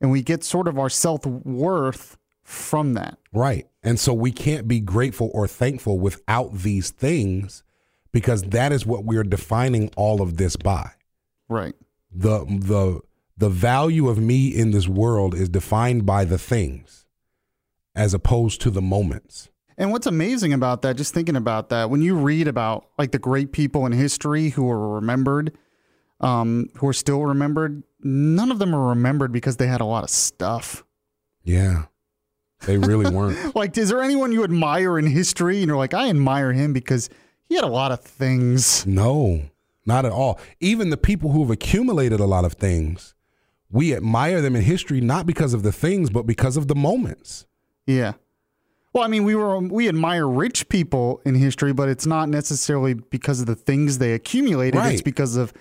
And 0.00 0.10
we 0.10 0.22
get 0.22 0.44
sort 0.44 0.68
of 0.68 0.78
our 0.78 0.90
self 0.90 1.24
worth 1.24 2.16
from 2.42 2.94
that. 2.94 3.18
Right. 3.32 3.66
And 3.82 3.98
so 3.98 4.14
we 4.14 4.30
can't 4.30 4.68
be 4.68 4.80
grateful 4.80 5.30
or 5.34 5.48
thankful 5.48 5.98
without 5.98 6.54
these 6.54 6.90
things 6.90 7.62
because 8.12 8.42
that 8.44 8.72
is 8.72 8.86
what 8.86 9.04
we're 9.04 9.24
defining 9.24 9.90
all 9.96 10.22
of 10.22 10.36
this 10.36 10.56
by. 10.56 10.90
Right. 11.48 11.74
The 12.10 12.44
the 12.44 13.00
the 13.36 13.48
value 13.50 14.08
of 14.08 14.18
me 14.18 14.48
in 14.48 14.70
this 14.70 14.88
world 14.88 15.34
is 15.34 15.48
defined 15.48 16.06
by 16.06 16.24
the 16.24 16.38
things 16.38 17.04
as 17.94 18.14
opposed 18.14 18.60
to 18.62 18.70
the 18.70 18.82
moments. 18.82 19.50
And 19.78 19.92
what's 19.92 20.06
amazing 20.06 20.52
about 20.52 20.82
that, 20.82 20.96
just 20.96 21.12
thinking 21.12 21.36
about 21.36 21.68
that, 21.68 21.90
when 21.90 22.00
you 22.00 22.14
read 22.16 22.48
about 22.48 22.86
like 22.98 23.10
the 23.10 23.18
great 23.18 23.52
people 23.52 23.84
in 23.84 23.92
history 23.92 24.50
who 24.50 24.70
are 24.70 24.94
remembered, 24.94 25.56
um, 26.20 26.68
who 26.76 26.88
are 26.88 26.92
still 26.92 27.22
remembered, 27.22 27.82
none 28.00 28.50
of 28.50 28.58
them 28.58 28.74
are 28.74 28.88
remembered 28.88 29.32
because 29.32 29.56
they 29.56 29.66
had 29.66 29.80
a 29.80 29.84
lot 29.84 30.04
of 30.04 30.10
stuff. 30.10 30.84
Yeah. 31.44 31.84
They 32.66 32.78
really 32.78 33.10
weren't. 33.10 33.36
Like, 33.54 33.76
is 33.76 33.90
there 33.90 34.02
anyone 34.02 34.32
you 34.32 34.44
admire 34.44 34.98
in 34.98 35.06
history 35.06 35.58
and 35.58 35.66
you're 35.66 35.76
like, 35.76 35.94
I 35.94 36.08
admire 36.08 36.52
him 36.52 36.72
because 36.72 37.10
he 37.48 37.54
had 37.54 37.64
a 37.64 37.68
lot 37.68 37.92
of 37.92 38.00
things? 38.00 38.86
No, 38.86 39.42
not 39.84 40.04
at 40.04 40.12
all. 40.12 40.40
Even 40.60 40.90
the 40.90 40.96
people 40.96 41.30
who 41.32 41.42
have 41.42 41.50
accumulated 41.50 42.18
a 42.20 42.24
lot 42.24 42.44
of 42.44 42.54
things, 42.54 43.14
we 43.70 43.94
admire 43.94 44.40
them 44.40 44.56
in 44.56 44.62
history 44.62 45.00
not 45.00 45.26
because 45.26 45.54
of 45.54 45.62
the 45.62 45.72
things, 45.72 46.10
but 46.10 46.26
because 46.26 46.56
of 46.56 46.68
the 46.68 46.74
moments. 46.74 47.46
Yeah. 47.86 48.14
Well, 48.92 49.04
I 49.04 49.08
mean, 49.08 49.24
we 49.24 49.34
were 49.34 49.58
we 49.58 49.88
admire 49.88 50.26
rich 50.26 50.70
people 50.70 51.20
in 51.26 51.34
history, 51.34 51.74
but 51.74 51.88
it's 51.88 52.06
not 52.06 52.30
necessarily 52.30 52.94
because 52.94 53.40
of 53.40 53.46
the 53.46 53.54
things 53.54 53.98
they 53.98 54.14
accumulated. 54.14 54.80
It's 54.86 55.02
because 55.02 55.36
of 55.36 55.52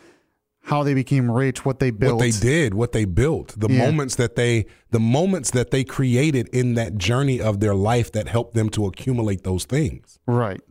how 0.66 0.82
they 0.82 0.96
became 0.96 1.30
rich, 1.30 1.64
what 1.64 1.78
they 1.80 1.92
built. 1.92 2.14
What 2.16 2.22
they 2.22 2.32
did, 2.32 2.74
what 2.74 2.92
they 2.92 3.06
built, 3.06 3.54
the 3.56 3.70
Yeah. 3.70 3.86
moments 3.86 4.16
that 4.16 4.36
they 4.36 4.66
the 4.90 5.00
moments 5.00 5.52
that 5.52 5.70
they 5.70 5.84
created 5.84 6.48
in 6.50 6.74
that 6.74 6.98
journey 6.98 7.40
of 7.40 7.60
their 7.60 7.76
life 7.76 8.12
that 8.14 8.28
helped 8.28 8.56
them 8.56 8.70
to 8.70 8.86
accumulate 8.88 9.44
those 9.44 9.66
things. 9.66 10.18
Right. 10.26 10.62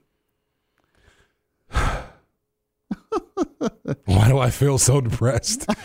Why 4.05 4.29
do 4.29 4.39
I 4.39 4.51
feel 4.51 4.79
so 4.79 5.01
depressed? 5.01 5.65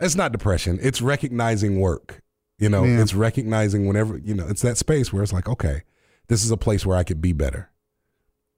it's 0.00 0.14
not 0.16 0.32
depression. 0.32 0.78
It's 0.80 1.00
recognizing 1.02 1.80
work. 1.80 2.22
You 2.58 2.68
know, 2.68 2.84
Yeah. 2.84 3.02
it's 3.02 3.14
recognizing 3.14 3.86
whenever, 3.86 4.16
you 4.18 4.34
know, 4.34 4.46
it's 4.48 4.62
that 4.62 4.76
space 4.78 5.12
where 5.12 5.22
it's 5.22 5.32
like, 5.32 5.48
okay, 5.48 5.82
this 6.28 6.44
is 6.44 6.50
a 6.50 6.56
place 6.56 6.84
where 6.86 6.96
I 6.96 7.04
could 7.04 7.20
be 7.20 7.32
better. 7.32 7.70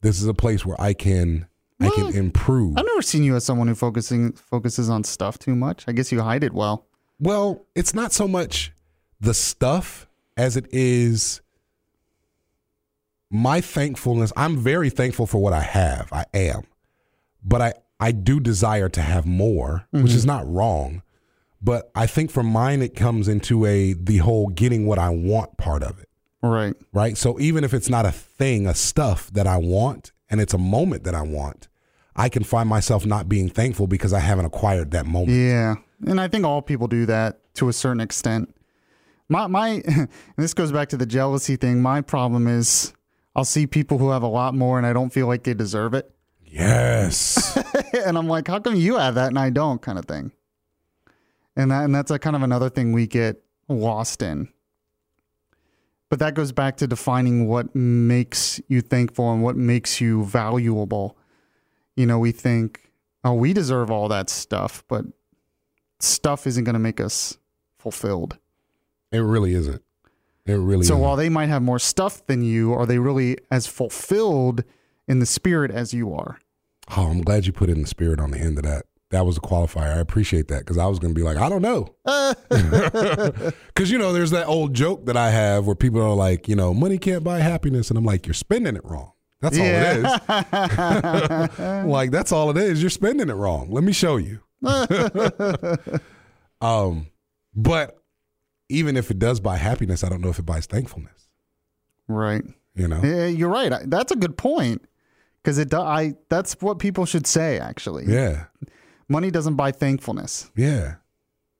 This 0.00 0.20
is 0.20 0.26
a 0.26 0.34
place 0.34 0.64
where 0.64 0.80
I 0.80 0.94
can 0.94 1.46
I 1.80 1.90
can 1.90 2.14
improve. 2.14 2.76
I've 2.76 2.86
never 2.86 3.02
seen 3.02 3.24
you 3.24 3.36
as 3.36 3.44
someone 3.44 3.68
who 3.68 3.74
focusing 3.74 4.32
focuses 4.32 4.90
on 4.90 5.04
stuff 5.04 5.38
too 5.38 5.54
much. 5.54 5.84
I 5.88 5.92
guess 5.92 6.12
you 6.12 6.20
hide 6.20 6.44
it 6.44 6.52
well. 6.52 6.86
Well, 7.18 7.66
it's 7.74 7.94
not 7.94 8.12
so 8.12 8.26
much 8.26 8.72
the 9.20 9.34
stuff 9.34 10.06
as 10.36 10.56
it 10.56 10.66
is 10.70 11.40
my 13.30 13.60
thankfulness. 13.60 14.32
I'm 14.36 14.56
very 14.56 14.90
thankful 14.90 15.26
for 15.26 15.38
what 15.38 15.52
I 15.52 15.62
have. 15.62 16.12
I 16.12 16.24
am. 16.34 16.62
But 17.44 17.62
I 17.62 17.72
I 18.00 18.12
do 18.12 18.40
desire 18.40 18.88
to 18.88 19.02
have 19.02 19.26
more, 19.26 19.86
which 19.90 20.12
is 20.12 20.24
mm-hmm. 20.24 20.38
not 20.38 20.50
wrong. 20.52 21.02
But 21.62 21.90
I 21.94 22.06
think 22.06 22.30
for 22.30 22.42
mine, 22.42 22.80
it 22.80 22.94
comes 22.96 23.28
into 23.28 23.66
a 23.66 23.92
the 23.92 24.18
whole 24.18 24.48
getting 24.48 24.86
what 24.86 24.98
I 24.98 25.10
want 25.10 25.58
part 25.58 25.82
of 25.82 25.98
it, 25.98 26.08
Right. 26.42 26.74
right? 26.92 27.18
So 27.18 27.38
even 27.38 27.64
if 27.64 27.74
it's 27.74 27.90
not 27.90 28.06
a 28.06 28.12
thing, 28.12 28.66
a 28.66 28.74
stuff 28.74 29.30
that 29.32 29.46
I 29.46 29.58
want, 29.58 30.12
and 30.30 30.40
it's 30.40 30.54
a 30.54 30.58
moment 30.58 31.04
that 31.04 31.14
I 31.14 31.20
want, 31.20 31.68
I 32.16 32.28
can 32.28 32.42
find 32.44 32.68
myself 32.68 33.06
not 33.06 33.28
being 33.28 33.48
thankful 33.48 33.86
because 33.86 34.12
I 34.12 34.18
haven't 34.20 34.46
acquired 34.46 34.90
that 34.92 35.06
moment. 35.06 35.38
Yeah. 35.38 35.76
And 36.06 36.20
I 36.20 36.28
think 36.28 36.44
all 36.44 36.62
people 36.62 36.88
do 36.88 37.06
that 37.06 37.40
to 37.54 37.68
a 37.68 37.72
certain 37.72 38.00
extent. 38.00 38.54
My 39.28 39.46
my 39.46 39.68
and 39.86 40.08
this 40.36 40.54
goes 40.54 40.72
back 40.72 40.88
to 40.90 40.96
the 40.96 41.06
jealousy 41.06 41.56
thing. 41.56 41.80
My 41.82 42.00
problem 42.00 42.46
is 42.46 42.92
I'll 43.36 43.44
see 43.44 43.66
people 43.66 43.98
who 43.98 44.10
have 44.10 44.22
a 44.22 44.28
lot 44.28 44.54
more 44.54 44.76
and 44.76 44.86
I 44.86 44.92
don't 44.92 45.10
feel 45.10 45.26
like 45.26 45.44
they 45.44 45.54
deserve 45.54 45.94
it. 45.94 46.10
Yes. 46.44 47.56
and 48.04 48.18
I'm 48.18 48.26
like, 48.26 48.48
how 48.48 48.58
come 48.58 48.74
you 48.74 48.96
have 48.96 49.14
that 49.14 49.28
and 49.28 49.38
I 49.38 49.50
don't 49.50 49.80
kind 49.80 49.98
of 49.98 50.06
thing. 50.06 50.32
And 51.56 51.70
that 51.70 51.84
and 51.84 51.94
that's 51.94 52.10
a 52.10 52.18
kind 52.18 52.34
of 52.34 52.42
another 52.42 52.70
thing 52.70 52.92
we 52.92 53.06
get 53.06 53.42
lost 53.68 54.22
in. 54.22 54.48
But 56.08 56.18
that 56.18 56.34
goes 56.34 56.50
back 56.50 56.76
to 56.78 56.88
defining 56.88 57.46
what 57.46 57.74
makes 57.74 58.60
you 58.66 58.80
thankful 58.80 59.32
and 59.32 59.44
what 59.44 59.56
makes 59.56 60.00
you 60.00 60.24
valuable. 60.24 61.16
You 62.00 62.06
know, 62.06 62.18
we 62.18 62.32
think, 62.32 62.90
oh, 63.24 63.34
we 63.34 63.52
deserve 63.52 63.90
all 63.90 64.08
that 64.08 64.30
stuff, 64.30 64.82
but 64.88 65.04
stuff 65.98 66.46
isn't 66.46 66.64
going 66.64 66.72
to 66.74 66.78
make 66.80 67.00
us 67.00 67.36
fulfilled. 67.78 68.38
it 69.12 69.18
really 69.18 69.54
isn't. 69.54 69.82
It 70.46 70.54
really 70.54 70.84
So 70.84 70.94
isn't. 70.94 71.00
while 71.00 71.16
they 71.16 71.28
might 71.28 71.48
have 71.50 71.62
more 71.62 71.78
stuff 71.78 72.24
than 72.26 72.42
you, 72.42 72.72
are 72.72 72.86
they 72.86 72.98
really 72.98 73.36
as 73.50 73.66
fulfilled 73.66 74.64
in 75.06 75.18
the 75.18 75.26
spirit 75.26 75.70
as 75.70 75.92
you 75.92 76.14
are? 76.14 76.38
Oh, 76.96 77.08
I'm 77.10 77.20
glad 77.20 77.44
you 77.46 77.52
put 77.52 77.68
in 77.68 77.82
the 77.82 77.86
spirit 77.86 78.18
on 78.18 78.30
the 78.30 78.38
end 78.38 78.56
of 78.58 78.64
that. 78.64 78.86
That 79.10 79.26
was 79.26 79.36
a 79.36 79.40
qualifier. 79.40 79.94
I 79.96 79.98
appreciate 79.98 80.48
that 80.48 80.60
because 80.60 80.78
I 80.78 80.86
was 80.86 80.98
going 80.98 81.12
to 81.14 81.18
be 81.18 81.24
like, 81.24 81.36
I 81.36 81.48
don't 81.48 81.62
know. 81.62 81.94
Because, 83.68 83.90
you 83.90 83.98
know, 83.98 84.12
there's 84.12 84.30
that 84.32 84.46
old 84.46 84.74
joke 84.74 85.06
that 85.06 85.16
I 85.16 85.30
have 85.30 85.66
where 85.66 85.76
people 85.76 86.00
are 86.02 86.14
like, 86.14 86.48
you 86.48 86.56
know, 86.56 86.72
money 86.74 86.98
can't 86.98 87.24
buy 87.24 87.38
happiness. 87.40 87.88
And 87.90 87.98
I'm 87.98 88.04
like, 88.04 88.26
you're 88.26 88.34
spending 88.34 88.76
it 88.76 88.84
wrong. 88.84 89.12
That's 89.40 89.58
all 89.58 89.64
it 89.64 89.96
is. 89.96 91.84
like, 91.86 92.10
that's 92.10 92.32
all 92.32 92.50
it 92.50 92.56
is. 92.56 92.82
You're 92.82 92.90
spending 92.90 93.28
it 93.30 93.34
wrong. 93.34 93.70
Let 93.70 93.84
me 93.84 93.92
show 93.92 94.16
you. 94.18 94.40
um, 96.60 97.06
but 97.54 97.96
even 98.68 98.96
if 98.96 99.10
it 99.10 99.18
does 99.18 99.40
buy 99.40 99.56
happiness, 99.56 100.04
I 100.04 100.08
don't 100.08 100.20
know 100.20 100.28
if 100.28 100.38
it 100.38 100.46
buys 100.46 100.66
thankfulness. 100.66 101.28
Right. 102.08 102.44
You 102.74 102.88
know? 102.88 103.00
Yeah, 103.02 103.26
you're 103.26 103.48
right. 103.48 103.72
I- 103.72 103.84
That's 103.86 104.12
a 104.12 104.16
good 104.16 104.36
point 104.36 104.82
because 105.42 105.58
it. 105.58 105.70
Do, 105.70 105.80
I. 105.80 106.14
That's 106.28 106.54
what 106.60 106.78
people 106.78 107.06
should 107.06 107.26
say. 107.26 107.58
Actually, 107.58 108.04
Yeah. 108.06 108.44
money 109.08 109.30
doesn't 109.30 109.56
buy 109.56 109.72
thankfulness. 109.72 110.50
Yeah. 110.56 110.96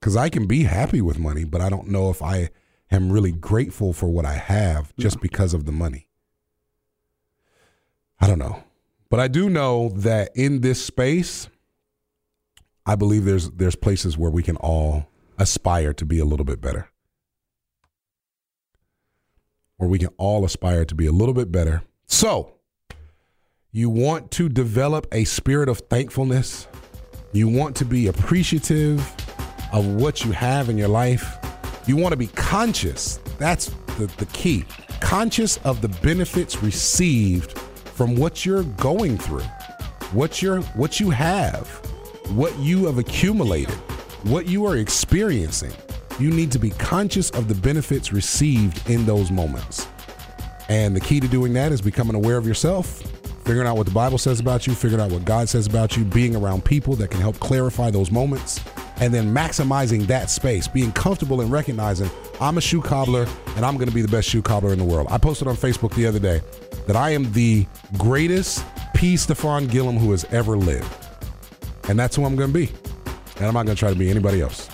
Because 0.00 0.16
I 0.16 0.28
can 0.28 0.46
be 0.46 0.62
happy 0.64 1.00
with 1.00 1.18
money, 1.18 1.44
but 1.44 1.60
I 1.60 1.68
don't 1.68 1.88
know 1.88 2.10
if 2.10 2.22
I 2.22 2.50
am 2.90 3.10
really 3.12 3.32
grateful 3.32 3.92
for 3.92 4.08
what 4.08 4.24
I 4.24 4.34
have 4.34 4.94
just 4.96 5.20
because 5.20 5.52
of 5.52 5.66
the 5.66 5.72
money. 5.72 6.08
I 8.20 8.26
don't 8.26 8.38
know. 8.38 8.62
But 9.08 9.20
I 9.20 9.28
do 9.28 9.50
know 9.50 9.88
that 9.96 10.30
in 10.36 10.60
this 10.60 10.84
space, 10.84 11.48
I 12.86 12.94
believe 12.94 13.24
there's 13.24 13.50
there's 13.50 13.76
places 13.76 14.16
where 14.16 14.30
we 14.30 14.42
can 14.42 14.56
all 14.56 15.06
aspire 15.38 15.92
to 15.94 16.04
be 16.04 16.18
a 16.18 16.24
little 16.24 16.44
bit 16.44 16.60
better. 16.60 16.88
Where 19.78 19.88
we 19.88 19.98
can 19.98 20.10
all 20.18 20.44
aspire 20.44 20.84
to 20.84 20.94
be 20.94 21.06
a 21.06 21.12
little 21.12 21.34
bit 21.34 21.50
better. 21.50 21.82
So, 22.06 22.54
you 23.72 23.88
want 23.88 24.30
to 24.32 24.48
develop 24.48 25.06
a 25.12 25.24
spirit 25.24 25.68
of 25.68 25.78
thankfulness. 25.78 26.68
You 27.32 27.48
want 27.48 27.76
to 27.76 27.84
be 27.84 28.08
appreciative 28.08 29.00
of 29.72 29.86
what 29.86 30.24
you 30.24 30.32
have 30.32 30.68
in 30.68 30.76
your 30.76 30.88
life. 30.88 31.38
You 31.86 31.96
want 31.96 32.12
to 32.12 32.16
be 32.16 32.26
conscious. 32.28 33.18
That's 33.38 33.66
the, 33.98 34.06
the 34.18 34.26
key. 34.26 34.64
Conscious 35.00 35.56
of 35.58 35.80
the 35.80 35.88
benefits 35.88 36.62
received 36.62 37.58
from 38.00 38.16
what 38.16 38.46
you're 38.46 38.62
going 38.62 39.18
through, 39.18 39.42
what 40.12 40.40
you're 40.40 40.62
what 40.72 41.00
you 41.00 41.10
have, 41.10 41.68
what 42.30 42.58
you 42.58 42.86
have 42.86 42.96
accumulated, 42.96 43.74
what 44.22 44.46
you 44.46 44.64
are 44.64 44.78
experiencing. 44.78 45.70
You 46.18 46.30
need 46.30 46.50
to 46.52 46.58
be 46.58 46.70
conscious 46.70 47.28
of 47.32 47.46
the 47.46 47.54
benefits 47.54 48.10
received 48.10 48.88
in 48.88 49.04
those 49.04 49.30
moments. 49.30 49.86
And 50.70 50.96
the 50.96 51.00
key 51.00 51.20
to 51.20 51.28
doing 51.28 51.52
that 51.52 51.72
is 51.72 51.82
becoming 51.82 52.14
aware 52.14 52.38
of 52.38 52.46
yourself, 52.46 53.02
figuring 53.44 53.68
out 53.68 53.76
what 53.76 53.84
the 53.84 53.92
Bible 53.92 54.16
says 54.16 54.40
about 54.40 54.66
you, 54.66 54.74
figuring 54.74 55.04
out 55.04 55.12
what 55.12 55.26
God 55.26 55.50
says 55.50 55.66
about 55.66 55.94
you, 55.94 56.06
being 56.06 56.34
around 56.34 56.64
people 56.64 56.96
that 56.96 57.10
can 57.10 57.20
help 57.20 57.38
clarify 57.38 57.90
those 57.90 58.10
moments, 58.10 58.64
and 59.00 59.12
then 59.12 59.26
maximizing 59.34 60.06
that 60.06 60.30
space, 60.30 60.66
being 60.66 60.90
comfortable 60.92 61.42
and 61.42 61.52
recognizing 61.52 62.08
I'm 62.40 62.56
a 62.56 62.62
shoe 62.62 62.80
cobbler 62.80 63.26
and 63.56 63.66
I'm 63.66 63.74
going 63.74 63.90
to 63.90 63.94
be 63.94 64.00
the 64.00 64.08
best 64.08 64.26
shoe 64.26 64.40
cobbler 64.40 64.72
in 64.72 64.78
the 64.78 64.86
world. 64.86 65.08
I 65.10 65.18
posted 65.18 65.48
on 65.48 65.56
Facebook 65.56 65.94
the 65.94 66.06
other 66.06 66.18
day 66.18 66.40
that 66.86 66.96
I 66.96 67.10
am 67.10 67.32
the 67.32 67.66
greatest 67.98 68.64
P. 68.94 69.16
Stefan 69.16 69.66
Gillum 69.66 69.96
who 69.96 70.10
has 70.10 70.24
ever 70.26 70.56
lived. 70.56 70.92
And 71.88 71.98
that's 71.98 72.14
who 72.16 72.24
I'm 72.24 72.36
going 72.36 72.52
to 72.52 72.58
be. 72.58 72.72
And 73.36 73.46
I'm 73.46 73.54
not 73.54 73.64
going 73.64 73.76
to 73.76 73.80
try 73.80 73.90
to 73.90 73.98
be 73.98 74.10
anybody 74.10 74.40
else. 74.40 74.68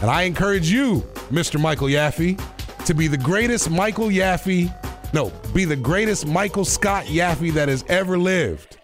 And 0.00 0.10
I 0.10 0.22
encourage 0.22 0.70
you, 0.70 1.00
Mr. 1.30 1.60
Michael 1.60 1.88
Yaffe, 1.88 2.40
to 2.86 2.94
be 2.94 3.06
the 3.06 3.18
greatest 3.18 3.70
Michael 3.70 4.08
Yaffe. 4.08 4.72
No, 5.14 5.30
be 5.54 5.64
the 5.64 5.76
greatest 5.76 6.26
Michael 6.26 6.64
Scott 6.64 7.04
Yaffe 7.06 7.52
that 7.54 7.68
has 7.68 7.84
ever 7.88 8.18
lived. 8.18 8.78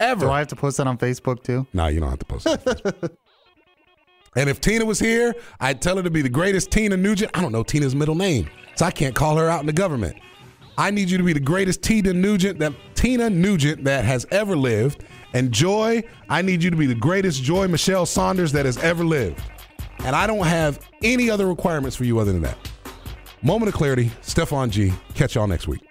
Ever. 0.00 0.26
Do 0.26 0.30
I 0.30 0.38
have 0.38 0.48
to 0.48 0.56
post 0.56 0.78
that 0.78 0.86
on 0.86 0.98
Facebook 0.98 1.42
too? 1.42 1.66
No, 1.72 1.86
you 1.86 2.00
don't 2.00 2.10
have 2.10 2.18
to 2.18 2.24
post 2.24 2.46
it. 2.46 3.18
and 4.36 4.50
if 4.50 4.60
Tina 4.60 4.84
was 4.84 4.98
here, 4.98 5.34
I'd 5.60 5.80
tell 5.80 5.96
her 5.96 6.02
to 6.02 6.10
be 6.10 6.22
the 6.22 6.28
greatest 6.28 6.70
Tina 6.70 6.96
Nugent. 6.96 7.30
I 7.34 7.42
don't 7.42 7.52
know 7.52 7.62
Tina's 7.62 7.94
middle 7.94 8.14
name, 8.14 8.48
so 8.74 8.86
I 8.86 8.90
can't 8.90 9.14
call 9.14 9.36
her 9.36 9.48
out 9.48 9.60
in 9.60 9.66
the 9.66 9.72
government. 9.72 10.16
I 10.76 10.90
need 10.90 11.08
you 11.08 11.18
to 11.18 11.24
be 11.24 11.32
the 11.32 11.40
greatest 11.40 11.82
Tina 11.82 12.12
Nugent 12.12 12.58
that 12.58 12.72
Tina 12.94 13.30
Nugent 13.30 13.84
that 13.84 14.04
has 14.04 14.26
ever 14.30 14.56
lived. 14.56 15.04
And 15.32 15.52
Joy, 15.52 16.02
I 16.28 16.42
need 16.42 16.62
you 16.62 16.70
to 16.70 16.76
be 16.76 16.86
the 16.86 16.94
greatest 16.94 17.42
Joy 17.42 17.68
Michelle 17.68 18.06
Saunders 18.06 18.52
that 18.52 18.66
has 18.66 18.78
ever 18.78 19.04
lived. 19.04 19.40
And 20.00 20.14
I 20.16 20.26
don't 20.26 20.46
have 20.46 20.80
any 21.02 21.30
other 21.30 21.46
requirements 21.46 21.96
for 21.96 22.04
you 22.04 22.18
other 22.18 22.32
than 22.32 22.42
that. 22.42 22.58
Moment 23.42 23.68
of 23.68 23.74
clarity, 23.74 24.10
Stefan 24.22 24.70
G. 24.70 24.92
Catch 25.14 25.34
y'all 25.34 25.46
next 25.46 25.68
week. 25.68 25.82